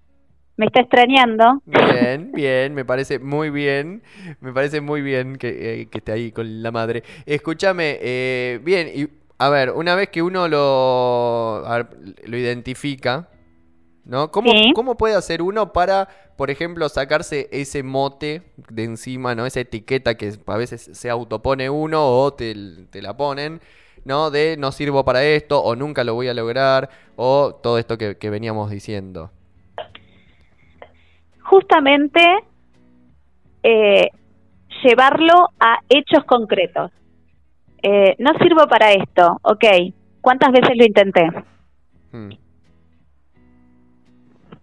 me 0.60 0.66
está 0.66 0.82
extrañando. 0.82 1.62
Bien, 1.66 2.32
bien, 2.34 2.74
me 2.74 2.86
parece 2.86 3.18
muy 3.18 3.50
bien. 3.50 4.04
Me 4.42 4.51
parece 4.54 4.82
muy 4.82 5.01
bien 5.01 5.38
que, 5.38 5.82
eh, 5.82 5.88
esté 5.92 6.12
ahí 6.12 6.32
con 6.32 6.62
la 6.62 6.72
madre. 6.72 7.04
Escúchame, 7.25 7.98
eh, 8.01 8.60
bien, 8.62 8.89
y 8.94 9.08
a 9.38 9.50
ver, 9.50 9.72
una 9.72 9.96
vez 9.96 10.10
que 10.10 10.22
uno 10.22 10.48
lo, 10.48 11.63
lo 12.25 12.38
identifica, 12.38 13.30
¿no? 14.04 14.32
¿Cómo, 14.32 14.51
¿Cómo 14.75 14.98
puede 14.98 15.16
hacer 15.16 15.42
uno 15.42 15.72
para 15.72 16.10
por 16.39 16.50
ejemplo, 16.51 16.88
sacarse 16.88 17.50
ese 17.51 17.84
mote 17.84 18.44
de 18.70 18.86
encima, 18.86 19.36
¿no? 19.36 19.46
Esa 19.46 19.60
etiqueta 19.60 20.16
que 20.16 20.38
a 20.46 20.56
veces 20.56 20.89
se 20.94 21.10
autopone 21.10 21.70
uno 21.70 22.01
o 22.01 22.34
te, 22.34 22.56
la 22.94 23.18
ponen, 23.18 23.60
¿no? 24.06 24.32
De 24.32 24.56
no 24.58 24.72
sirvo 24.72 25.04
para 25.04 25.22
esto 25.25 25.62
o 25.62 25.75
nunca 25.75 26.06
lo 26.06 26.13
voy 26.13 26.30
a 26.30 26.34
lograr 26.34 26.89
o 27.18 27.56
todo 27.62 27.78
esto 27.78 27.98
que, 27.98 28.30
veníamos 28.30 28.72
diciendo. 28.72 29.32
Justamente 31.50 32.22
eh, 33.63 34.10
llevarlo 34.84 35.50
a 35.60 35.79
hechos 35.89 36.24
concretos. 36.25 36.91
Eh, 37.82 38.15
no 38.20 38.34
sirvo 38.39 38.68
para 38.68 38.94
esto, 38.94 39.39
ok. 39.41 39.65
¿Cuántas 40.22 40.51
veces 40.51 40.77
lo 40.77 40.86
intenté? 40.86 41.27
Hmm. 42.12 42.32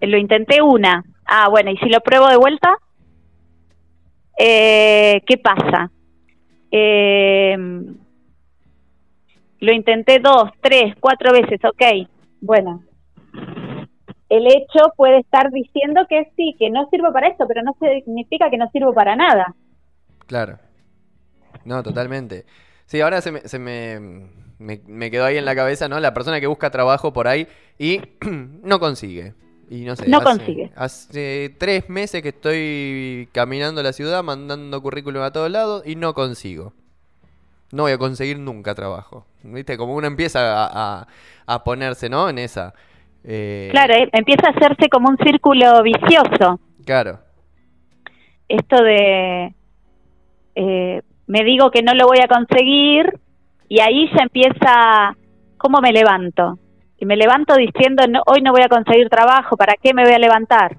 Lo 0.00 0.18
intenté 0.18 0.60
una, 0.62 1.02
Ah, 1.26 1.48
bueno, 1.50 1.72
¿y 1.72 1.76
si 1.78 1.88
lo 1.88 2.00
pruebo 2.00 2.28
de 2.28 2.36
vuelta? 2.36 2.78
Eh, 4.38 5.20
¿Qué 5.26 5.38
pasa? 5.38 5.90
Eh, 6.70 7.56
lo 9.58 9.72
intenté 9.72 10.20
dos, 10.20 10.50
tres, 10.60 10.94
cuatro 11.00 11.32
veces, 11.32 11.58
ok. 11.64 12.08
Bueno, 12.40 12.82
el 14.36 14.46
hecho 14.46 14.92
puede 14.96 15.18
estar 15.18 15.50
diciendo 15.50 16.02
que 16.08 16.30
sí, 16.36 16.56
que 16.58 16.70
no 16.70 16.88
sirvo 16.90 17.12
para 17.12 17.28
esto, 17.28 17.46
pero 17.46 17.62
no 17.62 17.76
significa 17.80 18.50
que 18.50 18.58
no 18.58 18.68
sirvo 18.70 18.92
para 18.92 19.16
nada. 19.16 19.54
Claro. 20.26 20.58
No, 21.64 21.82
totalmente. 21.82 22.44
Sí, 22.86 23.00
ahora 23.00 23.20
se 23.20 23.32
me, 23.32 23.40
se 23.40 23.58
me, 23.58 24.28
me 24.58 25.10
quedó 25.10 25.24
ahí 25.24 25.36
en 25.36 25.44
la 25.44 25.54
cabeza, 25.54 25.88
¿no? 25.88 25.98
La 26.00 26.14
persona 26.14 26.40
que 26.40 26.46
busca 26.46 26.70
trabajo 26.70 27.12
por 27.12 27.28
ahí 27.28 27.48
y 27.78 28.00
no 28.62 28.78
consigue. 28.78 29.34
Y 29.68 29.84
no 29.84 29.96
sé, 29.96 30.08
no 30.08 30.22
consigue. 30.22 30.70
Hace 30.76 31.54
tres 31.58 31.88
meses 31.88 32.22
que 32.22 32.28
estoy 32.28 33.28
caminando 33.32 33.82
la 33.82 33.92
ciudad, 33.92 34.22
mandando 34.22 34.80
currículum 34.80 35.22
a 35.22 35.32
todos 35.32 35.50
lados 35.50 35.82
y 35.84 35.96
no 35.96 36.14
consigo. 36.14 36.72
No 37.72 37.82
voy 37.82 37.92
a 37.92 37.98
conseguir 37.98 38.38
nunca 38.38 38.76
trabajo. 38.76 39.26
¿Viste? 39.42 39.76
Como 39.76 39.94
uno 39.94 40.06
empieza 40.06 40.66
a, 40.66 41.08
a, 41.46 41.64
ponerse, 41.64 42.08
¿no? 42.08 42.28
En 42.28 42.38
esa. 42.38 42.74
Eh, 43.26 43.68
claro, 43.72 43.94
eh, 43.94 44.08
empieza 44.12 44.48
a 44.48 44.50
hacerse 44.50 44.88
como 44.88 45.08
un 45.08 45.18
círculo 45.18 45.82
vicioso. 45.82 46.60
Claro. 46.84 47.18
Esto 48.48 48.82
de. 48.82 49.54
Eh, 50.54 51.02
me 51.26 51.44
digo 51.44 51.70
que 51.70 51.82
no 51.82 51.92
lo 51.94 52.06
voy 52.06 52.18
a 52.20 52.28
conseguir 52.28 53.18
y 53.68 53.80
ahí 53.80 54.08
ya 54.16 54.22
empieza. 54.22 55.16
¿Cómo 55.58 55.80
me 55.80 55.92
levanto? 55.92 56.58
y 56.98 57.06
me 57.06 57.16
levanto 57.16 57.54
diciendo, 57.56 58.04
hoy 58.26 58.40
no 58.42 58.52
voy 58.52 58.62
a 58.62 58.68
conseguir 58.68 59.08
trabajo, 59.08 59.56
¿para 59.56 59.74
qué 59.82 59.92
me 59.92 60.04
voy 60.04 60.14
a 60.14 60.18
levantar? 60.18 60.76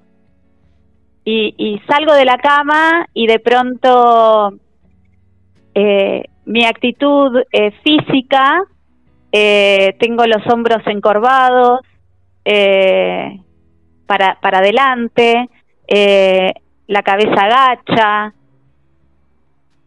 Y, 1.30 1.82
salgo 1.90 2.14
de 2.14 2.24
la 2.24 2.38
cama 2.38 3.06
y 3.14 3.28
de 3.28 3.40
pronto 3.40 4.54
eh, 5.76 6.24
mi 6.46 6.64
actitud 6.64 7.42
eh, 7.52 7.72
física, 7.84 8.64
eh, 9.34 9.94
tengo 10.00 10.26
los 10.26 10.48
hombros 10.48 10.88
encorvados 10.88 11.82
para, 14.06 14.40
para 14.40 14.60
adelante, 14.60 15.50
la 16.88 17.02
cabeza 17.04 17.42
agacha, 17.42 18.34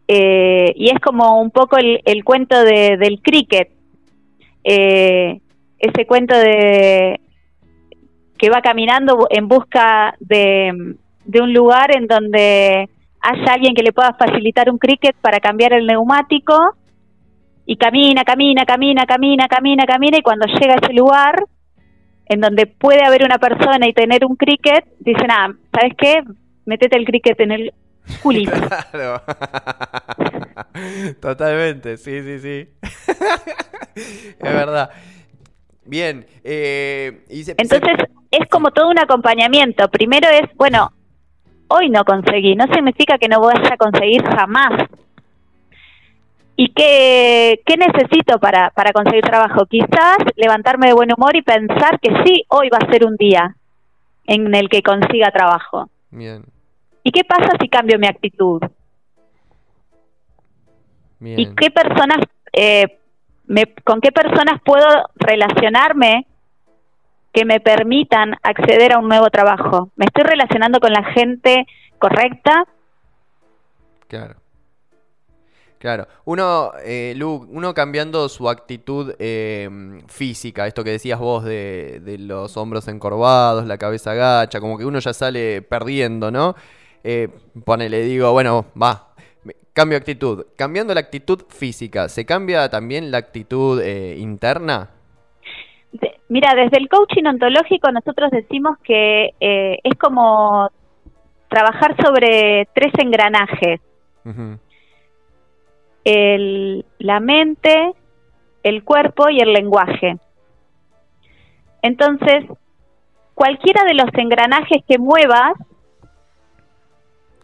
y 0.07 0.89
es 0.89 0.99
como 1.01 1.41
un 1.41 1.51
poco 1.51 1.77
el, 1.77 2.01
el 2.05 2.23
cuento 2.23 2.63
de, 2.63 2.97
del 2.97 3.21
cricket. 3.21 3.69
Eh, 4.63 5.39
ese 5.79 6.05
cuento 6.05 6.37
de 6.37 7.19
que 8.37 8.49
va 8.49 8.61
caminando 8.61 9.27
en 9.29 9.47
busca 9.47 10.15
de, 10.19 10.95
un 11.41 11.53
lugar 11.53 11.95
en 11.95 12.07
donde 12.07 12.89
haya 13.21 13.53
alguien 13.53 13.75
que 13.75 13.83
le 13.83 13.93
pueda 13.93 14.13
facilitar 14.13 14.69
un 14.69 14.77
cricket 14.77 15.15
para 15.21 15.39
cambiar 15.39 15.73
el 15.73 15.85
neumático 15.85 16.55
y 17.65 17.77
camina, 17.77 18.23
camina, 18.23 18.65
camina, 18.65 19.05
camina, 19.05 19.47
camina, 19.47 19.85
camina 19.85 20.17
y 20.17 20.21
cuando 20.21 20.47
llega 20.47 20.73
a 20.73 20.77
ese 20.81 20.93
lugar 20.93 21.43
en 22.31 22.39
donde 22.39 22.65
puede 22.65 23.03
haber 23.03 23.25
una 23.25 23.39
persona 23.39 23.89
y 23.89 23.93
tener 23.93 24.25
un 24.25 24.37
cricket, 24.37 24.85
dicen, 24.99 25.29
ah, 25.29 25.53
¿sabes 25.73 25.93
qué? 25.97 26.23
Métete 26.65 26.97
el 26.97 27.05
cricket 27.05 27.37
en 27.41 27.51
el 27.51 27.73
culito. 28.23 28.51
Claro. 28.91 29.21
Totalmente, 31.21 31.97
sí, 31.97 32.21
sí, 32.21 32.39
sí. 32.39 32.69
es 33.95 34.39
verdad. 34.39 34.91
Bien. 35.83 36.25
Eh, 36.45 37.25
Entonces 37.57 37.97
es 38.31 38.47
como 38.49 38.71
todo 38.71 38.89
un 38.89 38.99
acompañamiento. 38.99 39.89
Primero 39.89 40.29
es, 40.29 40.43
bueno, 40.55 40.93
hoy 41.67 41.89
no 41.89 42.05
conseguí, 42.05 42.55
no 42.55 42.65
significa 42.73 43.17
que 43.17 43.27
no 43.27 43.41
voy 43.41 43.55
a 43.55 43.75
conseguir 43.75 44.23
jamás. 44.23 44.87
¿Y 46.55 46.73
qué, 46.73 47.61
qué 47.65 47.75
necesito 47.77 48.39
para, 48.39 48.69
para 48.71 48.91
conseguir 48.91 49.23
trabajo? 49.23 49.65
Quizás 49.65 50.17
levantarme 50.35 50.87
de 50.87 50.93
buen 50.93 51.11
humor 51.11 51.35
y 51.35 51.41
pensar 51.41 51.99
que 51.99 52.11
sí, 52.23 52.43
hoy 52.49 52.69
va 52.69 52.77
a 52.77 52.91
ser 52.91 53.05
un 53.05 53.15
día 53.15 53.55
en 54.25 54.53
el 54.53 54.69
que 54.69 54.83
consiga 54.83 55.31
trabajo. 55.31 55.89
Bien. 56.11 56.43
¿Y 57.03 57.11
qué 57.11 57.23
pasa 57.23 57.57
si 57.59 57.67
cambio 57.67 57.97
mi 57.97 58.07
actitud? 58.07 58.61
Bien. 61.19 61.39
¿Y 61.39 61.55
qué 61.55 61.71
personas 61.71 62.19
eh, 62.53 62.99
con 63.83 64.01
qué 64.01 64.11
personas 64.11 64.61
puedo 64.63 64.85
relacionarme 65.15 66.25
que 67.33 67.45
me 67.45 67.59
permitan 67.59 68.35
acceder 68.43 68.93
a 68.93 68.99
un 68.99 69.07
nuevo 69.07 69.29
trabajo. 69.29 69.89
¿Me 69.95 70.05
estoy 70.05 70.23
relacionando 70.23 70.79
con 70.79 70.91
la 70.91 71.03
gente 71.13 71.65
correcta? 71.97 72.65
Claro. 74.07 74.35
Claro, 75.81 76.07
uno, 76.25 76.73
eh, 76.85 77.19
uno 77.23 77.73
cambiando 77.73 78.29
su 78.29 78.47
actitud 78.47 79.15
em, 79.17 80.01
física, 80.07 80.67
esto 80.67 80.83
que 80.83 80.91
decías 80.91 81.17
vos 81.17 81.43
de, 81.43 81.99
de, 82.05 82.19
los 82.19 82.55
hombros 82.55 82.87
encorvados, 82.87 83.65
la 83.65 83.79
cabeza 83.79 84.11
agacha, 84.11 84.59
como 84.59 84.77
que 84.77 84.85
uno 84.85 84.99
ya 84.99 85.11
sale 85.11 85.63
perdiendo, 85.63 86.29
¿no? 86.29 86.53
Eh, 87.03 87.29
ponele, 87.65 88.03
digo, 88.03 88.31
bueno, 88.31 88.67
va, 88.79 89.11
Cambio 89.73 89.97
actitud. 89.97 90.45
Cambiando 90.55 90.93
la 90.93 90.99
actitud 90.99 91.45
física, 91.49 92.09
¿se 92.09 92.25
cambia 92.25 92.69
también 92.69 93.09
la 93.09 93.17
actitud 93.17 93.81
eh, 93.81 94.17
interna? 94.19 94.89
Mira, 96.27 96.53
desde 96.55 96.77
el 96.77 96.89
coaching 96.89 97.25
ontológico 97.25 97.91
nosotros 97.91 98.29
decimos 98.31 98.77
que 98.83 99.31
eh, 99.39 99.79
es 99.83 99.97
como 99.97 100.69
trabajar 101.49 101.95
sobre 102.03 102.67
tres 102.73 102.93
engranajes. 103.01 103.81
El, 106.03 106.85
la 106.99 107.19
mente, 107.19 107.93
el 108.63 108.83
cuerpo 108.83 109.29
y 109.29 109.39
el 109.39 109.53
lenguaje. 109.53 110.17
Entonces, 111.81 112.45
cualquiera 113.33 113.83
de 113.85 113.93
los 113.95 114.09
engranajes 114.13 114.83
que 114.87 114.97
muevas 114.97 115.53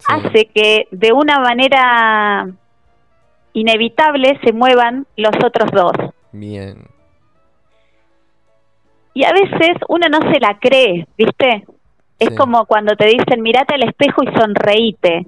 hace 0.08 0.46
que 0.54 0.88
de 0.92 1.12
una 1.12 1.40
manera 1.40 2.48
inevitable 3.54 4.40
se 4.44 4.54
muevan 4.54 5.08
los 5.16 5.34
otros 5.44 5.72
dos. 5.72 5.94
Bien. 6.32 6.86
Y 9.16 9.24
a 9.26 9.32
veces 9.32 9.78
uno 9.88 10.08
no 10.10 10.32
se 10.32 10.40
la 10.40 10.60
cree, 10.60 11.08
¿viste? 11.18 11.66
Es 12.20 12.30
Sí. 12.30 12.36
como 12.36 12.66
cuando 12.68 12.96
te 12.96 13.06
dicen, 13.08 13.42
mirate 13.42 13.74
al 13.74 13.84
espejo 13.90 14.22
y 14.24 14.28
sonreíte. 14.40 15.26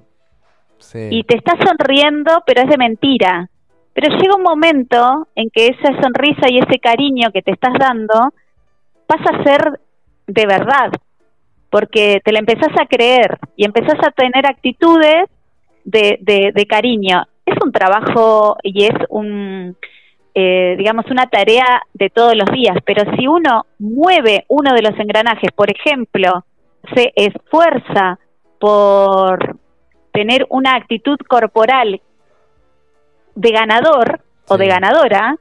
Y 1.12 1.24
te 1.24 1.38
estás 1.38 1.56
sonriendo, 1.66 2.42
pero 2.46 2.62
es 2.62 2.70
de 2.70 2.78
mentira. 2.78 3.50
Pero 3.94 4.16
llega 4.18 4.36
un 4.36 4.44
momento 4.44 5.28
en 5.36 5.50
que 5.50 5.68
esa 5.68 6.02
sonrisa 6.02 6.50
y 6.50 6.60
ese 6.60 6.80
cariño 6.80 7.32
que 7.34 7.42
te 7.42 7.52
estás 7.52 7.74
dando 7.80 8.34
pasa 9.08 9.36
a 9.36 9.44
ser 9.44 9.80
de 10.28 10.46
verdad, 10.46 10.92
porque 11.70 12.22
te 12.24 12.32
la 12.32 12.40
empezás 12.40 12.72
a 12.80 12.86
creer 12.86 13.38
y 13.56 13.66
empezás 13.66 13.98
a 14.06 14.12
tener 14.12 14.46
actitudes 14.46 15.26
de, 15.84 16.18
de, 16.22 16.52
de 16.54 16.66
cariño. 16.66 17.24
Es 17.46 17.56
un 17.64 17.72
trabajo 17.72 18.58
y 18.64 18.86
es 18.86 18.96
un, 19.10 19.76
eh, 20.36 20.76
digamos, 20.78 21.06
una 21.10 21.28
tarea 21.28 21.82
de 21.94 22.10
todos 22.10 22.36
los 22.36 22.50
días, 22.52 22.78
pero 22.86 23.04
si 23.18 23.28
uno 23.28 23.66
mueve 23.80 24.46
uno 24.48 24.74
de 24.74 24.84
los 24.84 24.98
engranajes, 25.00 25.52
por 25.52 25.70
ejemplo, 25.70 26.46
se 26.96 27.12
esfuerza 27.16 28.20
por 28.60 29.59
tener 30.12 30.46
una 30.50 30.76
actitud 30.76 31.18
corporal 31.28 32.02
de 33.36 33.52
ganador 33.52 34.22
o 34.48 34.58
de 34.58 34.68
ganadora, 34.68 35.36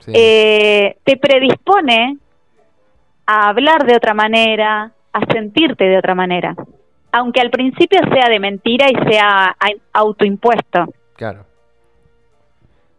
Sí. 0.00 0.12
eh, 0.14 0.96
te 1.04 1.16
predispone 1.16 2.18
a 3.26 3.48
hablar 3.48 3.86
de 3.86 3.96
otra 3.96 4.14
manera, 4.14 4.92
a 5.12 5.32
sentirte 5.32 5.84
de 5.84 5.96
otra 5.98 6.14
manera, 6.14 6.56
aunque 7.12 7.40
al 7.40 7.50
principio 7.50 8.00
sea 8.12 8.28
de 8.28 8.40
mentira 8.40 8.86
y 8.90 9.10
sea 9.10 9.56
autoimpuesto. 9.92 10.92
Claro. 11.16 11.44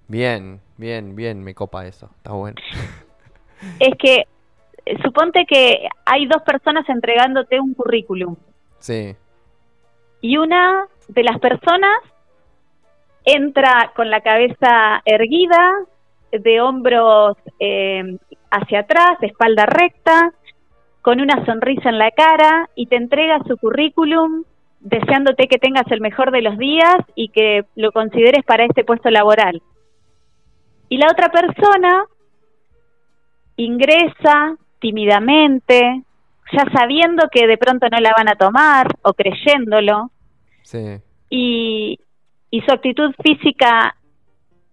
Bien, 0.08 0.60
bien, 0.78 1.16
bien, 1.16 1.44
me 1.44 1.54
copa 1.54 1.86
eso. 1.86 2.10
Está 2.18 2.32
bueno. 2.34 2.56
Es 3.80 3.96
que 3.98 4.26
eh, 4.86 4.98
suponte 5.04 5.46
que 5.46 5.88
hay 6.06 6.26
dos 6.28 6.42
personas 6.44 6.88
entregándote 6.90 7.62
un 7.62 7.74
currículum 7.74 8.36
Sí, 8.80 9.16
y 10.24 10.38
una 10.38 10.88
de 11.10 11.22
las 11.22 11.38
personas 11.40 12.00
entra 13.26 13.92
con 13.94 14.10
la 14.10 14.22
cabeza 14.22 15.02
erguida, 15.04 15.80
de 16.32 16.62
hombros 16.62 17.38
eh, 17.60 18.18
hacia 18.50 18.80
atrás, 18.80 19.18
espalda 19.22 19.66
recta, 19.66 20.32
con 21.02 21.20
una 21.20 21.46
sonrisa 21.46 21.90
en 21.90 22.00
la 22.00 22.10
cara 22.12 22.70
y 22.74 22.88
te 22.88 22.96
entrega 22.96 23.44
su 23.46 23.58
currículum 23.58 24.46
deseándote 24.80 25.48
que 25.48 25.60
tengas 25.60 25.92
el 25.92 26.00
mejor 26.00 26.32
de 26.32 26.42
los 26.42 26.58
días 26.58 26.98
y 27.16 27.28
que 27.28 27.66
lo 27.76 27.92
consideres 27.92 28.46
para 28.46 28.64
este 28.64 28.86
puesto 28.86 29.10
laboral. 29.10 29.62
Y 30.88 30.98
la 30.98 31.08
otra 31.12 31.30
persona 31.30 32.06
ingresa 33.58 34.56
tímidamente, 34.80 36.04
ya 36.52 36.66
sabiendo 36.74 37.28
que 37.32 37.48
de 37.48 37.58
pronto 37.58 37.88
no 37.90 38.00
la 38.00 38.14
van 38.16 38.30
a 38.30 38.36
tomar 38.36 38.88
o 39.02 39.14
creyéndolo, 39.14 40.12
sí, 40.62 41.00
y, 41.30 42.00
y 42.52 42.62
su 42.62 42.72
actitud 42.72 43.14
física 43.24 43.96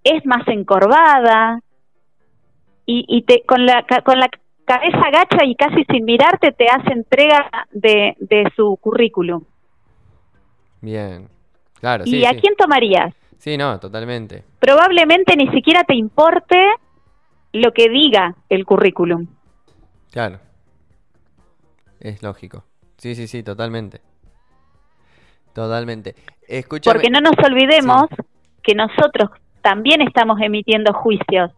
es 0.04 0.24
más 0.26 0.46
encorvada 0.48 1.60
y, 2.86 3.04
y 3.08 3.22
te, 3.22 3.42
con, 3.46 3.64
la, 3.66 3.84
con 4.04 4.18
la 4.18 4.28
cabeza 4.64 4.98
agacha 5.06 5.44
y 5.44 5.54
casi 5.54 5.84
sin 5.84 6.04
mirarte 6.04 6.52
te 6.52 6.66
hace 6.66 6.92
entrega 6.92 7.50
de, 7.70 8.16
de 8.18 8.50
su 8.56 8.76
currículum. 8.80 9.44
bien. 10.80 11.28
Claro, 11.80 12.04
¿Y 12.04 12.10
sí, 12.10 12.24
a 12.26 12.32
sí. 12.32 12.40
quién 12.40 12.54
tomarías? 12.56 13.14
Sí, 13.38 13.56
no, 13.56 13.80
totalmente. 13.80 14.44
Probablemente 14.58 15.34
ni 15.34 15.48
siquiera 15.48 15.82
te 15.84 15.94
importe 15.94 16.56
lo 17.54 17.72
que 17.72 17.88
diga 17.88 18.34
el 18.50 18.66
currículum. 18.66 19.26
Claro. 20.10 20.40
Es 22.00 22.22
lógico. 22.22 22.64
Sí, 22.96 23.14
sí, 23.14 23.26
sí, 23.28 23.42
totalmente. 23.42 24.00
Totalmente. 25.52 26.14
Escúchame. 26.48 26.94
Porque 26.94 27.10
no 27.10 27.20
nos 27.20 27.34
olvidemos 27.44 28.06
que 28.62 28.74
nosotros 28.74 29.30
también 29.62 30.00
estamos 30.00 30.40
emitiendo 30.40 30.92
juicios 30.94 31.50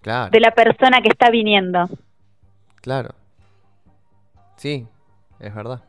Claro, 0.00 0.30
de 0.30 0.40
la 0.40 0.52
persona 0.52 1.00
que 1.02 1.08
está 1.08 1.30
viniendo. 1.30 1.88
claro. 2.80 3.10
Sí, 4.56 4.86
es 5.40 5.54
verdad. 5.54 5.82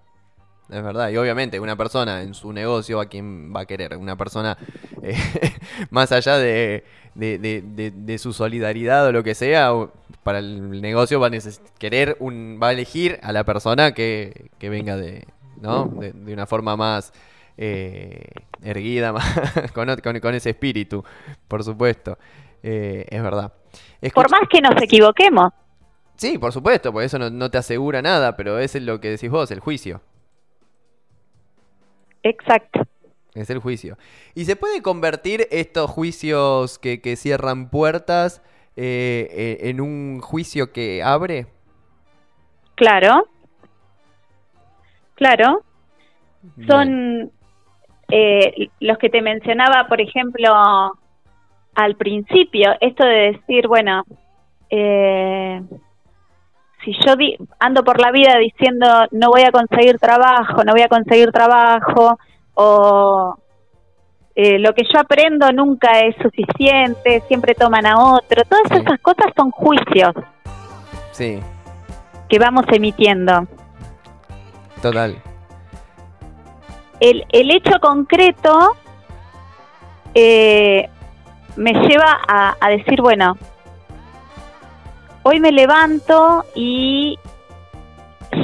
Es 0.70 0.84
verdad. 0.84 1.10
Y 1.10 1.18
obviamente 1.18 1.60
una 1.60 1.76
persona 1.78 2.22
en 2.22 2.34
su 2.34 2.52
negocio 2.52 3.00
a 3.00 3.06
quien 3.06 3.54
va 3.56 3.62
a 3.62 3.66
querer. 3.66 3.96
Una 3.98 4.18
persona 4.18 4.58
eh, 5.02 5.16
más 5.92 6.12
allá 6.12 6.38
de, 6.38 6.84
de, 7.16 7.38
de- 7.40 7.62
de- 7.62 7.92
de 7.92 8.18
su 8.18 8.34
solidaridad 8.34 9.06
o 9.08 9.12
lo 9.14 9.24
que 9.24 9.34
sea, 9.34 9.72
para 10.24 10.40
el 10.40 10.82
negocio 10.82 11.20
va 11.22 11.28
a 11.28 11.32
querer 11.80 12.18
un, 12.20 12.60
va 12.62 12.68
a 12.70 12.72
elegir 12.74 13.18
a 13.24 13.32
la 13.32 13.46
persona 13.46 13.94
que, 13.94 14.50
que 14.60 14.70
venga 14.70 14.98
de, 14.98 15.26
¿no? 15.62 15.86
De, 15.86 16.34
una 16.34 16.46
forma 16.46 16.76
más 16.76 17.14
eh, 17.58 18.26
erguida, 18.62 19.14
más, 19.14 19.26
con, 19.74 19.88
con- 20.04 20.20
con 20.20 20.36
ese 20.36 20.50
espíritu, 20.50 21.04
por 21.48 21.64
supuesto. 21.64 22.18
Eh, 22.62 23.06
es 23.10 23.24
verdad. 23.24 23.54
Por 24.14 24.30
más 24.30 24.42
que 24.50 24.60
nos 24.60 24.82
equivoquemos. 24.82 25.52
Sí, 26.18 26.38
por 26.40 26.52
supuesto, 26.52 26.92
porque 26.92 27.06
eso 27.06 27.20
no, 27.20 27.30
no 27.30 27.50
te 27.52 27.58
asegura 27.58 28.02
nada, 28.02 28.36
pero 28.36 28.60
es 28.60 28.76
lo 28.82 29.00
que 29.00 29.12
decís 29.12 29.30
vos, 29.30 29.50
el 29.52 29.60
juicio. 29.62 30.02
Exacto. 32.28 32.82
Es 33.34 33.50
el 33.50 33.60
juicio. 33.60 33.98
¿Y 34.36 34.46
se 34.46 34.56
puede 34.56 34.82
convertir 34.82 35.48
estos 35.52 35.90
juicios 35.90 36.80
que, 36.80 37.02
que 37.02 37.16
cierran 37.16 37.70
puertas 37.70 38.42
eh, 38.76 39.28
eh, 39.32 39.70
en 39.70 39.80
un 39.80 40.20
juicio 40.22 40.74
que 40.74 41.04
abre? 41.04 41.46
Claro. 42.76 43.28
Claro. 45.16 45.62
Bien. 46.56 46.68
Son 46.68 47.32
eh, 48.12 48.70
los 48.80 48.98
que 48.98 49.10
te 49.10 49.22
mencionaba, 49.22 49.88
por 49.88 50.02
ejemplo, 50.02 50.52
al 51.76 51.96
principio, 51.96 52.74
esto 52.82 53.06
de 53.06 53.34
decir, 53.34 53.68
bueno, 53.68 54.04
si 56.84 56.94
yo 57.06 57.16
di- 57.16 57.38
ando 57.60 57.84
por 57.84 58.00
la 58.00 58.12
vida 58.12 58.38
diciendo 58.38 58.88
no 59.12 59.30
voy 59.30 59.42
a 59.44 59.52
conseguir 59.52 59.98
trabajo, 60.00 60.64
no 60.64 60.74
voy 60.74 60.82
a 60.82 60.88
conseguir 60.88 61.32
trabajo, 61.32 62.18
o 62.54 63.36
eh, 64.36 64.60
lo 64.60 64.74
que 64.74 64.84
yo 64.84 65.00
aprendo 65.00 65.52
nunca 65.52 66.00
es 66.00 66.16
suficiente, 66.22 67.22
siempre 67.28 67.56
toman 67.56 67.86
a 67.86 67.98
otro, 68.00 68.44
todas 68.48 68.64
Sí. 68.70 68.76
esas 68.78 69.00
cosas 69.00 69.34
son 69.36 69.50
juicios 69.52 70.14
Sí, 71.12 71.40
que 72.30 72.38
vamos 72.40 72.66
emitiendo. 72.72 73.48
total. 74.82 75.18
el, 77.00 77.26
el 77.32 77.52
hecho 77.52 77.80
concreto 77.80 78.76
eh, 80.14 80.90
me 81.56 81.74
lleva 81.74 82.18
a, 82.28 82.56
a 82.60 82.70
decir, 82.70 83.02
bueno, 83.02 83.38
hoy 85.28 85.42
me 85.42 85.52
levanto 85.52 86.46
y 86.56 87.20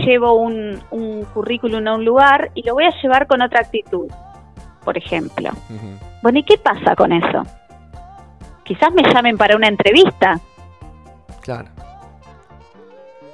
llevo 0.06 0.34
un, 0.34 0.82
un 0.92 1.24
currículum 1.34 1.88
a 1.88 1.96
un 1.96 2.04
lugar 2.04 2.52
y 2.56 2.64
lo 2.64 2.74
voy 2.74 2.84
a 2.84 3.02
llevar 3.02 3.26
con 3.26 3.42
otra 3.42 3.62
actitud, 3.62 4.08
por 4.84 4.98
ejemplo. 4.98 5.52
Bueno, 6.22 6.40
¿y 6.40 6.44
qué 6.44 6.58
pasa 6.58 6.94
con 6.96 7.14
eso? 7.14 7.44
Quizás 8.66 8.94
me 8.94 9.04
llamen 9.04 9.38
para 9.38 9.56
una 9.56 9.70
entrevista. 9.70 10.40
Claro. 11.42 11.70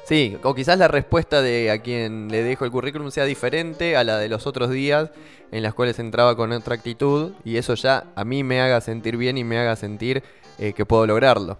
Sí, 0.03 0.38
o 0.43 0.53
quizás 0.53 0.77
la 0.77 0.88
respuesta 0.88 1.41
de 1.41 1.71
a 1.71 1.79
quien 1.79 2.29
le 2.29 2.43
dejo 2.43 2.65
el 2.65 2.71
currículum 2.71 3.09
sea 3.09 3.25
diferente 3.25 3.97
a 3.97 4.03
la 4.03 4.17
de 4.17 4.29
los 4.29 4.45
otros 4.45 4.69
días 4.69 5.09
en 5.51 5.63
las 5.63 5.73
cuales 5.73 5.97
entraba 5.97 6.35
con 6.35 6.51
otra 6.51 6.75
actitud 6.75 7.31
y 7.43 7.57
eso 7.57 7.73
ya 7.73 8.05
a 8.15 8.23
mí 8.25 8.43
me 8.43 8.62
haga 8.62 8.79
sentir 8.81 9.17
bien 9.17 9.39
y 9.39 9.43
me 9.43 9.57
haga 9.57 9.75
sentir 9.75 10.23
eh, 10.59 10.73
que 10.73 10.85
puedo 10.85 11.07
lograrlo. 11.07 11.57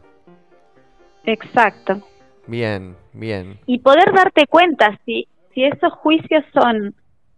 Exacto. 1.26 2.02
Bien, 2.48 2.96
bien. 3.14 3.60
y 3.68 3.78
poder 3.80 4.12
darte 4.12 4.48
cuenta 4.48 5.00
si, 5.06 5.28
si 5.54 5.64
esos 5.66 5.94
juicios 5.94 6.44
son 6.52 6.96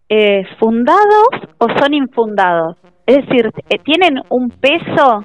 eh, 0.08 0.44
fundados 0.58 1.28
o 1.58 1.66
son 1.78 1.92
infundados. 1.94 2.76
Es 3.06 3.26
decir, 3.26 3.50
eh, 3.68 3.78
tienen 3.78 4.22
un 4.30 4.48
peso 4.50 5.24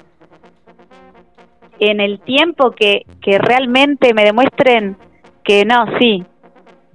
en 1.78 2.00
el 2.00 2.20
tiempo 2.20 2.72
que, 2.72 3.06
que 3.22 3.38
realmente 3.38 4.12
me 4.12 4.24
demuestren 4.24 4.96
que 5.44 5.64
no, 5.64 5.86
sí. 5.98 6.24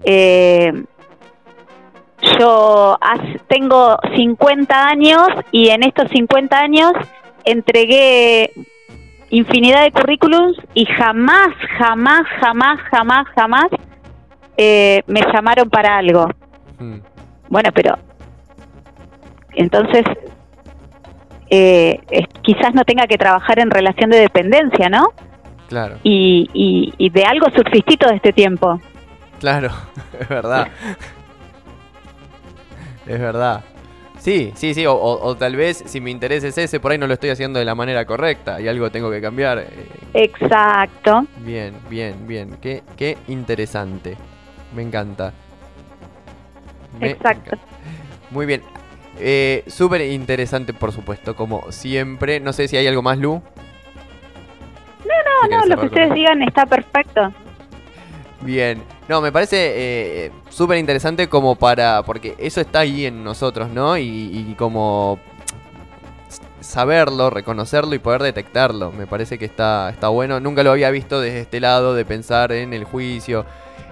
eh, 0.03 0.71
yo 2.39 2.97
tengo 3.47 3.97
50 4.15 4.87
años 4.87 5.27
y 5.51 5.69
en 5.69 5.83
estos 5.83 6.09
50 6.11 6.57
años 6.57 6.91
entregué 7.45 8.51
infinidad 9.37 9.83
de 9.83 9.91
currículums 9.91 10.57
y 10.73 10.85
jamás, 10.85 11.49
jamás, 11.79 12.21
jamás, 12.39 12.79
jamás, 12.91 13.27
jamás 13.35 13.65
eh, 14.57 15.01
me 15.07 15.21
llamaron 15.33 15.69
para 15.69 15.97
algo. 15.97 16.27
Mm, 16.79 16.97
Bueno, 17.49 17.69
pero 17.73 17.97
entonces 19.55 20.03
eh, 21.49 21.99
es- 22.09 22.27
quizás 22.41 22.73
no 22.73 22.83
tenga 22.83 23.05
que 23.07 23.17
trabajar 23.17 23.59
en 23.59 23.69
relación 23.71 24.09
de 24.09 24.19
dependencia, 24.19 24.89
¿no? 24.89 25.13
Claro, 25.67 25.97
Y, 26.03 26.49
y, 26.53 26.93
y 26.97 27.09
de 27.09 27.23
algo 27.25 27.47
subsistí 27.55 27.97
todo 27.97 28.11
este 28.11 28.31
tiempo. 28.33 28.79
claro, 29.39 29.69
es 30.19 30.27
verdad. 30.29 30.67
Es 33.07 33.19
verdad. 33.19 33.63
Sí, 34.23 34.53
sí, 34.55 34.73
sí, 34.73 34.85
o, 34.85 34.93
o- 34.93 35.21
o 35.27 35.35
tal 35.35 35.57
vez 35.57 35.83
si 35.85 35.99
mi 35.99 36.09
interés 36.09 36.45
es 36.45 36.57
ese, 36.57 36.79
por 36.79 36.93
ahí 36.93 36.97
no 36.97 37.07
lo 37.07 37.13
estoy 37.13 37.29
haciendo 37.31 37.59
de 37.59 37.65
la 37.65 37.75
manera 37.75 38.05
correcta 38.05 38.61
y 38.61 38.69
algo 38.69 38.89
tengo 38.89 39.11
que 39.11 39.19
cambiar. 39.19 39.57
eh, 39.59 39.67
Exacto. 40.13 41.25
Bien, 41.39 41.73
bien, 41.89 42.25
bien. 42.25 42.57
Qué, 42.61 42.83
qué 42.95 43.17
interesante. 43.27 44.15
Me 44.73 44.81
encanta. 44.81 45.33
Me 47.01 47.11
Exacto. 47.11 47.55
encanta. 47.55 47.65
Muy 48.31 48.45
bien. 48.45 48.61
Eh, 49.19 49.65
Súper 49.67 49.99
interesante, 50.01 50.73
por 50.73 50.93
supuesto, 50.93 51.35
como 51.35 51.69
siempre. 51.73 52.39
No 52.39 52.53
sé 52.53 52.69
si 52.69 52.77
hay 52.77 52.87
algo 52.87 53.01
más, 53.01 53.17
Lu. 53.17 53.41
No, 55.03 55.49
no, 55.49 55.65
lo 55.65 55.81
que 55.81 55.87
ustedes 55.87 56.13
digan 56.13 56.41
está 56.43 56.65
perfecto. 56.65 57.33
Bien. 58.43 58.83
No, 59.07 59.21
me 59.21 59.31
parece 59.31 60.25
eh, 60.25 60.31
súper 60.49 60.77
interesante 60.77 61.27
como 61.29 61.55
para... 61.55 62.03
Porque 62.03 62.35
eso 62.37 62.61
está 62.61 62.79
ahí 62.79 63.05
en 63.05 63.23
nosotros, 63.23 63.69
¿no? 63.69 63.97
Y, 63.97 64.03
y 64.49 64.55
como 64.57 65.19
saberlo, 66.59 67.29
reconocerlo 67.29 67.93
y 67.95 67.99
poder 67.99 68.23
detectarlo. 68.23 68.91
Me 68.91 69.07
parece 69.07 69.37
que 69.37 69.45
está, 69.45 69.89
está 69.89 70.07
bueno. 70.09 70.39
Nunca 70.39 70.63
lo 70.63 70.71
había 70.71 70.89
visto 70.91 71.21
desde 71.21 71.41
este 71.41 71.59
lado 71.59 71.93
de 71.93 72.05
pensar 72.05 72.51
en 72.51 72.73
el 72.73 72.83
juicio 72.85 73.45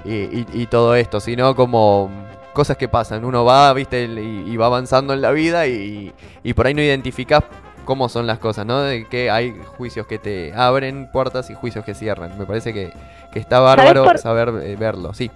y, 0.05 0.45
y- 0.59 0.65
todo 0.67 0.95
esto, 0.95 1.19
sino 1.19 1.55
como 1.55 2.09
cosas 2.53 2.77
que 2.77 2.87
pasan. 2.87 3.23
Uno 3.23 3.45
va, 3.45 3.71
viste, 3.73 4.03
y, 4.05 4.57
va 4.57 4.65
avanzando 4.65 5.13
en 5.13 5.21
la 5.21 5.31
vida 5.31 5.67
y, 5.67 6.13
y 6.43 6.53
por 6.53 6.65
ahí 6.67 6.73
no 6.73 6.81
identificás 6.81 7.43
cómo 7.85 8.09
son 8.09 8.27
las 8.27 8.39
cosas, 8.39 8.65
¿no? 8.65 8.81
De 8.81 9.05
que 9.05 9.29
hay 9.31 9.55
juicios 9.77 10.07
que 10.07 10.17
te 10.19 10.53
abren 10.53 11.09
puertas 11.11 11.49
y 11.49 11.55
juicios 11.55 11.83
que 11.85 11.93
cierran. 11.93 12.37
Me 12.37 12.45
parece 12.45 12.73
que, 12.73 12.91
que 13.31 13.39
está 13.39 13.59
bárbaro 13.59 14.03
por- 14.05 14.17
saber 14.17 14.49
eh, 14.63 14.75
verlo, 14.79 15.13
sí. 15.13 15.29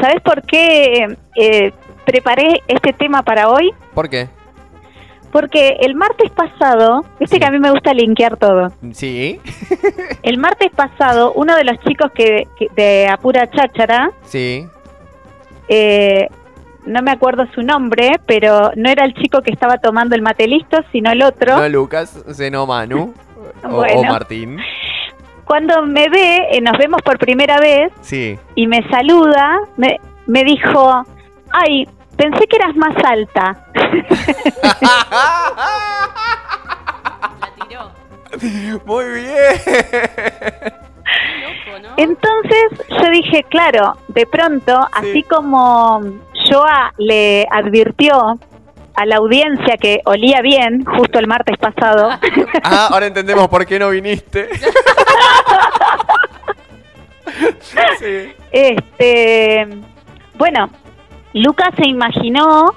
¿Sabes 0.00 0.20
por 0.22 0.42
qué 0.42 1.16
eh, 1.36 1.72
preparé 2.04 2.60
este 2.68 2.92
tema 2.92 3.22
para 3.22 3.48
hoy? 3.48 3.72
¿Por 3.94 4.08
qué? 4.10 4.28
Porque 5.32 5.76
el 5.80 5.94
martes 5.94 6.30
pasado, 6.30 7.04
viste 7.20 7.36
Sí. 7.36 7.40
que 7.40 7.46
a 7.46 7.50
mí 7.50 7.58
me 7.58 7.70
gusta 7.70 7.92
linkear 7.92 8.36
todo. 8.36 8.72
Sí, 8.92 9.40
El 10.22 10.38
martes 10.38 10.70
pasado, 10.74 11.32
uno 11.34 11.54
de 11.56 11.64
los 11.64 11.78
chicos 11.80 12.10
que, 12.14 12.46
que- 12.58 12.68
de 12.74 13.06
Apura 13.08 13.48
Cháchara, 13.50 14.10
sí. 14.24 14.66
eh, 15.68 16.28
no 16.86 17.02
me 17.02 17.10
acuerdo 17.10 17.46
su 17.54 17.62
nombre, 17.62 18.12
pero 18.26 18.70
no 18.76 18.88
era 18.88 19.04
el 19.04 19.14
chico 19.14 19.42
que 19.42 19.50
estaba 19.50 19.78
tomando 19.78 20.14
el 20.14 20.22
mate 20.22 20.46
listo, 20.46 20.78
sino 20.92 21.10
el 21.10 21.22
otro. 21.22 21.56
No 21.56 21.68
Lucas, 21.68 22.18
sino 22.32 22.66
Manu. 22.66 23.12
O. 23.64 24.02
Martín. 24.04 24.58
Cuando 25.44 25.82
me 25.82 26.08
ve, 26.08 26.48
eh, 26.52 26.60
nos 26.60 26.76
vemos 26.78 27.00
por 27.02 27.18
primera 27.18 27.60
vez 27.60 27.92
Sí. 28.00 28.38
y 28.54 28.66
me 28.66 28.82
saluda, 28.88 29.58
me, 29.76 30.00
me 30.26 30.42
dijo, 30.44 31.04
ay, 31.52 31.88
pensé 32.16 32.46
que 32.48 32.56
eras 32.56 32.74
más 32.76 32.94
alta. 33.04 33.64
La 37.40 37.50
tiró. 37.68 37.90
Muy 38.86 39.04
bien. 39.04 39.34
Qué 39.64 40.72
loco, 41.40 41.78
¿no? 41.82 41.88
Entonces 41.96 42.86
yo 42.90 43.10
dije, 43.10 43.44
claro, 43.44 43.96
de 44.08 44.26
pronto, 44.26 44.86
así 44.92 45.22
como 45.22 46.02
Joa 46.48 46.92
le 46.98 47.46
advirtió 47.50 48.38
a 48.94 49.04
la 49.04 49.16
audiencia 49.16 49.76
que 49.76 50.00
olía 50.04 50.40
bien 50.40 50.84
justo 50.84 51.18
el 51.18 51.26
martes 51.26 51.58
pasado, 51.58 52.10
Ah, 52.62 52.88
ahora 52.90 53.06
entendemos 53.06 53.48
por 53.48 53.66
qué 53.66 53.78
no 53.78 53.90
viniste. 53.90 54.48
sí. 57.98 58.32
este, 58.50 59.68
bueno, 60.34 60.70
Lucas 61.34 61.70
se 61.76 61.86
imaginó 61.86 62.74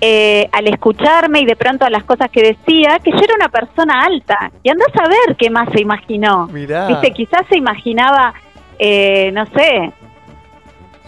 eh, 0.00 0.48
al 0.52 0.66
escucharme 0.66 1.40
y 1.40 1.44
de 1.44 1.56
pronto 1.56 1.84
a 1.84 1.90
las 1.90 2.04
cosas 2.04 2.30
que 2.30 2.42
decía 2.42 2.98
que 3.04 3.10
yo 3.12 3.18
era 3.18 3.34
una 3.34 3.48
persona 3.50 4.02
alta. 4.02 4.50
Y 4.62 4.70
andás 4.70 4.88
a 4.96 5.08
ver 5.08 5.36
qué 5.36 5.50
más 5.50 5.68
se 5.72 5.82
imaginó. 5.82 6.48
Mirá. 6.48 6.86
Viste, 6.88 7.12
quizás 7.12 7.42
se 7.48 7.58
imaginaba, 7.58 8.34
eh, 8.78 9.30
no 9.32 9.44
sé, 9.46 9.92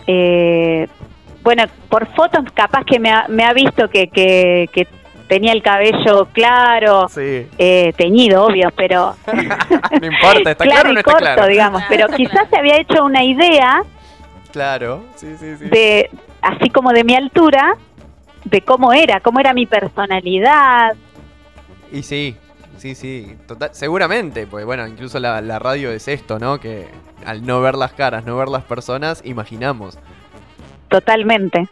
eh, 0.06 0.88
bueno, 1.42 1.64
por 1.88 2.06
fotos 2.14 2.44
capaz 2.54 2.84
que 2.84 2.98
me 2.98 3.10
ha, 3.10 3.26
me 3.28 3.44
ha 3.44 3.52
visto 3.52 3.88
que, 3.88 4.08
que, 4.08 4.68
que 4.72 4.86
tenía 5.28 5.52
el 5.52 5.62
cabello 5.62 6.28
claro, 6.32 7.08
Sí. 7.08 7.46
eh, 7.58 7.92
teñido, 7.96 8.44
obvio, 8.44 8.70
pero 8.76 9.16
no 9.32 10.06
importa, 10.06 10.50
¿está 10.52 10.64
claro, 10.64 10.90
y 10.90 10.94
no 10.94 10.98
está 11.00 11.10
corto, 11.12 11.24
claro? 11.24 11.46
digamos. 11.46 11.82
Pero 11.88 12.06
quizás 12.08 12.48
se 12.50 12.58
había 12.58 12.78
hecho 12.78 13.04
una 13.04 13.24
idea 13.24 13.82
Claro, 14.52 15.04
sí, 15.16 15.34
sí, 15.38 15.56
sí. 15.56 15.64
de, 15.64 16.10
así 16.42 16.68
como 16.68 16.92
de 16.92 17.04
mi 17.04 17.14
altura, 17.14 17.74
de 18.44 18.60
cómo 18.60 18.92
era, 18.92 19.20
cómo 19.20 19.40
era 19.40 19.54
mi 19.54 19.64
personalidad. 19.66 20.92
Y 21.90 22.02
sí, 22.02 22.36
sí, 22.76 22.94
sí, 22.94 23.34
total, 23.46 23.70
seguramente, 23.72 24.46
pues 24.46 24.66
bueno, 24.66 24.86
incluso 24.86 25.18
la, 25.20 25.40
la 25.40 25.58
radio 25.58 25.90
es 25.90 26.06
esto, 26.08 26.38
¿no? 26.38 26.60
Que 26.60 26.88
al 27.24 27.46
no 27.46 27.62
ver 27.62 27.76
las 27.76 27.92
caras, 27.94 28.26
no 28.26 28.36
ver 28.36 28.48
las 28.48 28.64
personas, 28.64 29.22
imaginamos. 29.24 29.98
Totalmente, 30.92 31.68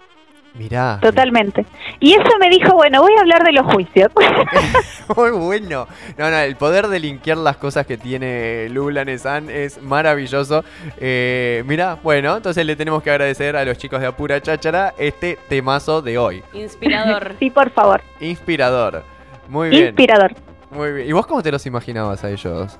Mirá. 0.54 0.98
totalmente. 1.00 1.64
Y 2.00 2.14
eso 2.14 2.38
me 2.40 2.50
dijo, 2.50 2.74
bueno, 2.74 3.02
voy 3.02 3.12
a 3.16 3.20
hablar 3.20 3.44
de 3.44 3.52
los 3.52 3.72
juicios. 3.72 4.10
Muy 5.16 5.30
bueno. 5.30 5.86
No, 6.16 6.30
no, 6.30 6.36
el 6.38 6.56
poder 6.56 6.88
de 6.88 6.98
linkear 6.98 7.36
las 7.36 7.56
cosas 7.56 7.86
que 7.86 7.96
tiene 7.96 8.68
Lula 8.70 9.04
Nesan 9.04 9.48
es 9.50 9.80
maravilloso. 9.80 10.64
Eh, 10.96 11.62
mira, 11.66 11.98
bueno, 12.02 12.36
entonces 12.36 12.64
le 12.66 12.74
tenemos 12.76 13.02
que 13.02 13.10
agradecer 13.10 13.56
a 13.56 13.64
los 13.64 13.78
chicos 13.78 14.00
de 14.00 14.06
Apura 14.06 14.40
Cháchara 14.40 14.94
este 14.98 15.38
temazo 15.48 16.02
de 16.02 16.18
hoy. 16.18 16.42
Inspirador. 16.52 17.36
sí, 17.38 17.50
por 17.50 17.70
favor. 17.70 18.00
Inspirador. 18.20 19.04
Muy 19.48 19.68
bien. 19.68 19.86
Inspirador. 19.88 20.32
Muy 20.70 20.92
bien. 20.92 21.08
¿Y 21.08 21.12
vos 21.12 21.26
cómo 21.26 21.42
te 21.42 21.50
los 21.52 21.66
imaginabas 21.66 22.22
a 22.24 22.30
ellos? 22.30 22.78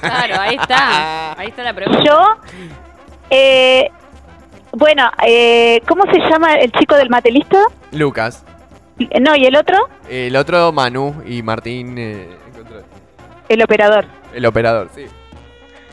Claro, 0.00 0.40
ahí 0.40 0.56
está. 0.56 1.38
Ahí 1.38 1.48
está 1.48 1.62
la 1.62 1.74
pregunta. 1.74 2.02
Yo, 2.04 2.36
eh, 3.30 3.90
bueno, 4.78 5.10
eh, 5.26 5.80
¿cómo 5.88 6.04
se 6.12 6.18
llama 6.28 6.52
el 6.54 6.70
chico 6.72 6.94
del 6.96 7.08
mate 7.08 7.30
listo? 7.30 7.56
Lucas. 7.92 8.44
No, 9.20 9.34
¿y 9.34 9.46
el 9.46 9.56
otro? 9.56 9.88
El 10.08 10.36
otro 10.36 10.70
Manu 10.72 11.22
y 11.26 11.42
Martín, 11.42 11.96
eh, 11.98 12.28
El 13.48 13.62
operador. 13.62 14.04
el 14.34 14.44
operador, 14.44 14.90
sí. 14.94 15.06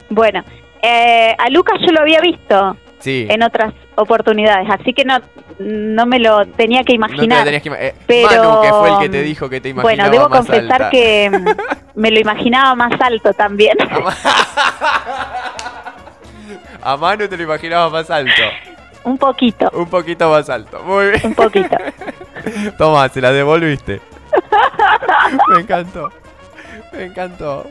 Bueno, 0.09 0.43
eh, 0.81 1.33
a 1.37 1.49
Lucas 1.49 1.79
yo 1.85 1.93
lo 1.93 2.01
había 2.01 2.19
visto 2.19 2.75
Sí. 2.99 3.25
en 3.29 3.41
otras 3.43 3.73
oportunidades, 3.95 4.67
así 4.69 4.93
que 4.93 5.05
no, 5.05 5.17
no 5.59 6.05
me 6.05 6.19
lo 6.19 6.45
tenía 6.45 6.83
que 6.83 6.97
No 6.97 7.07
te 7.07 7.13
imaginar. 7.13 7.43
tenías 7.45 7.63
que 7.63 7.69
ima- 7.69 7.77
eh, 7.79 7.95
pero, 8.05 8.27
Manu, 8.43 8.61
que 8.61 8.69
fue 8.69 8.89
el 8.91 8.97
que 8.99 9.09
te 9.09 9.21
dijo 9.23 9.49
que 9.49 9.61
te 9.61 9.69
imaginaba 9.69 10.09
Bueno, 10.09 10.17
debo 10.17 10.29
más 10.29 10.37
confesar 10.39 10.71
alta. 10.83 10.89
que 10.89 11.29
mm, 11.29 11.45
me 11.99 12.11
lo 12.11 12.19
imaginaba 12.19 12.75
más 12.75 12.99
alto 13.01 13.33
también. 13.33 13.77
A 16.81 16.97
Manu 16.97 17.27
te 17.27 17.37
lo 17.37 17.43
imaginabas 17.43 17.91
más 17.91 18.09
alto. 18.09 18.41
Un 19.05 19.17
poquito, 19.17 19.69
Un 19.73 19.87
poquito 19.87 20.29
más 20.29 20.49
alto. 20.49 20.81
Muy 20.83 21.07
bien. 21.07 21.21
un 21.25 21.35
poquito. 21.35 21.75
Toma, 22.77 23.07
se 23.09 23.21
la 23.21 23.31
devolviste. 23.31 24.01
Me 25.49 25.61
encantó. 25.61 26.09
Me 26.91 27.05
encantó. 27.05 27.65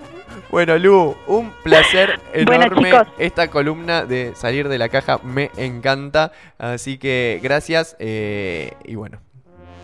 Bueno, 0.50 0.76
Lu, 0.78 1.14
un 1.26 1.50
placer 1.62 2.20
Bueno, 2.46 2.64
enorme. 2.66 2.90
chicos. 2.90 3.06
Esta 3.18 3.48
columna 3.48 4.04
de 4.04 4.32
salir 4.34 4.68
de 4.68 4.78
la 4.78 4.88
caja 4.88 5.18
me 5.22 5.50
encanta. 5.56 6.32
Así 6.58 6.98
que 6.98 7.40
gracias. 7.42 7.96
eh, 7.98 8.74
y 8.84 8.94
bueno, 8.94 9.18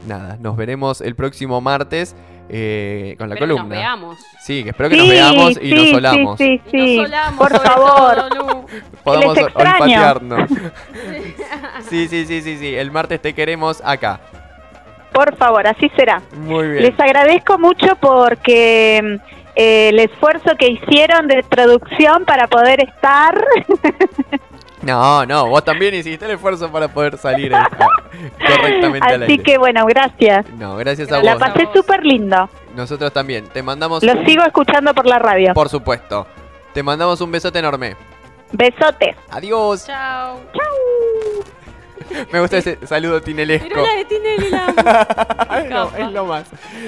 nada, 0.07 0.37
nos 0.41 0.57
veremos 0.57 1.01
el 1.01 1.15
próximo 1.17 1.61
martes 1.61 2.15
eh, 2.49 3.15
con 3.19 3.29
la 3.29 3.35
Espero 3.35 3.55
que 3.55 3.59
columna. 3.59 3.75
Nos 3.75 3.83
veamos. 3.83 4.19
Sí, 4.41 4.65
que 4.65 4.71
espero 4.71 4.89
que 4.89 4.97
nos 4.97 5.09
veamos 5.09 5.59
y 5.63 5.75
nos 5.75 5.89
solamos. 5.91 6.39
Sí, 6.39 6.61
sí, 6.71 6.77
Y 6.77 6.81
sí. 6.81 6.97
nos 6.97 7.07
solamos, 7.07 7.39
Por 7.39 7.61
favor. 7.61 8.29
todo. 8.29 8.67
Podamos 9.05 9.39
olfatearnos. 9.39 10.51
Sí, 11.89 12.07
sí, 12.09 12.27
sí, 12.27 12.43
sí, 12.43 12.59
sí. 12.59 12.75
El 12.75 12.91
martes 12.91 13.21
te 13.23 13.33
queremos 13.33 13.81
acá. 13.85 14.21
Por 15.13 15.37
favor, 15.37 15.67
así 15.67 15.91
será. 15.97 16.21
Muy 16.37 16.69
bien. 16.69 16.83
Les 16.83 17.01
agradezco 17.01 17.59
mucho 17.59 17.97
porque 18.01 19.19
eh, 19.57 19.89
el 19.89 19.99
esfuerzo 20.01 20.55
que 20.59 20.69
hicieron 20.69 21.29
de 21.29 21.43
producción 21.45 22.25
para 22.27 22.47
poder 22.47 22.81
estar. 22.81 23.43
No, 24.92 25.27
no, 25.27 25.46
vos 25.48 25.64
también 25.64 25.94
hiciste 25.94 26.24
el 26.24 26.33
esfuerzo 26.33 26.70
para 26.72 26.88
poder 26.88 27.18
salir 27.18 27.53
eh, 27.53 27.57
correctamente 28.38 29.07
al 29.14 29.22
Así 29.24 29.33
aire. 29.33 29.42
que 29.44 29.59
bueno, 29.59 29.85
gracias. 29.87 30.48
No, 30.59 30.77
gracias 30.77 31.11
a 31.12 31.22
La 31.22 31.35
vos. 31.35 31.40
pasé 31.42 31.64
vos. 31.64 31.74
súper 31.74 32.05
lindo. 32.05 32.48
Nosotros 32.74 33.12
también. 33.12 33.46
Te 33.48 33.62
mandamos 33.62 34.03
Lo 34.03 34.12
un- 34.12 34.24
sigo 34.27 34.42
escuchando 34.44 34.94
por 34.94 35.07
la 35.07 35.18
radio. 35.18 35.53
Por 35.55 35.68
supuesto. 35.68 36.27
Te 36.72 36.83
mandamos 36.83 37.20
un 37.20 37.31
besote 37.33 37.59
enorme. 37.59 37.96
Besotes. 38.53 39.16
Adiós. 39.31 39.87
Chao. 39.87 40.38
Me 42.33 42.40
gusta 42.40 42.59
ese 42.59 42.79
saludo 42.87 43.21
tinelesco. 43.23 43.68
Pero 43.68 43.83
la 43.83 43.94
de 43.94 44.05
Tinelli 44.05 44.51
la 44.51 44.66
amo. 44.66 45.55
es, 45.57 45.71
lo, 45.71 45.97
es 46.07 46.12
lo 46.12 46.25
más. 46.27 46.44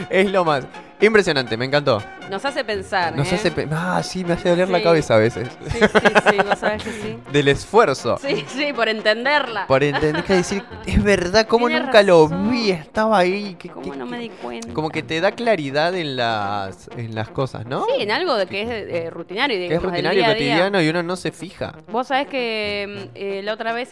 Es 0.08 0.30
lo 0.30 0.44
más. 0.44 0.64
Impresionante, 1.02 1.56
me 1.56 1.64
encantó. 1.64 2.02
Nos 2.30 2.44
hace 2.44 2.62
pensar. 2.62 3.16
Nos 3.16 3.32
¿eh? 3.32 3.36
hace. 3.36 3.50
pe- 3.50 3.66
Ah, 3.72 4.02
sí, 4.02 4.22
me 4.22 4.34
hace 4.34 4.50
doler 4.50 4.68
la 4.68 4.78
Sí. 4.78 4.84
cabeza 4.84 5.14
a 5.14 5.18
veces. 5.18 5.48
Sí, 5.70 5.78
sí, 5.80 5.86
sí, 6.30 6.36
vos 6.46 6.58
sabés 6.58 6.82
que 6.84 6.90
sí. 6.90 7.16
Del 7.32 7.48
esfuerzo. 7.48 8.18
Sí, 8.22 8.44
sí, 8.48 8.74
por 8.74 8.86
entenderla. 8.86 9.66
Por 9.66 9.82
entender 9.82 10.22
que 10.24 10.34
decir, 10.34 10.62
es 10.84 11.02
verdad, 11.02 11.46
¿cómo 11.46 11.68
Tiene 11.68 11.84
nunca 11.86 12.02
lo 12.02 12.24
razón. 12.28 12.50
vi? 12.50 12.70
Estaba 12.72 13.16
ahí. 13.18 13.56
que- 13.58 13.70
¿Cómo 13.70 13.90
que- 13.92 13.96
no 13.98 14.04
me 14.04 14.18
di 14.18 14.28
cuenta? 14.28 14.74
Como 14.74 14.90
que 14.90 15.02
te 15.02 15.22
da 15.22 15.32
claridad 15.32 15.94
en 15.94 16.16
las, 16.16 16.90
en 16.94 17.14
las 17.14 17.30
cosas, 17.30 17.64
¿no? 17.64 17.86
Sí, 17.86 18.02
en 18.02 18.10
algo 18.10 18.36
de 18.36 18.46
que 18.46 18.60
es 18.62 18.68
eh, 18.68 19.08
rutinario. 19.10 19.56
que 19.56 19.64
es 19.64 19.70
digamos, 19.70 19.92
del 19.92 20.04
rutinario, 20.04 20.18
día 20.22 20.28
a 20.28 20.34
día. 20.34 20.52
cotidiano 20.54 20.82
y 20.82 20.88
uno 20.90 21.02
no 21.02 21.16
se 21.16 21.32
fija. 21.32 21.76
Vos 21.90 22.08
sabés 22.08 22.26
que 22.28 23.08
mm, 23.08 23.16
eh, 23.16 23.40
la 23.42 23.54
otra 23.54 23.72
vez 23.72 23.88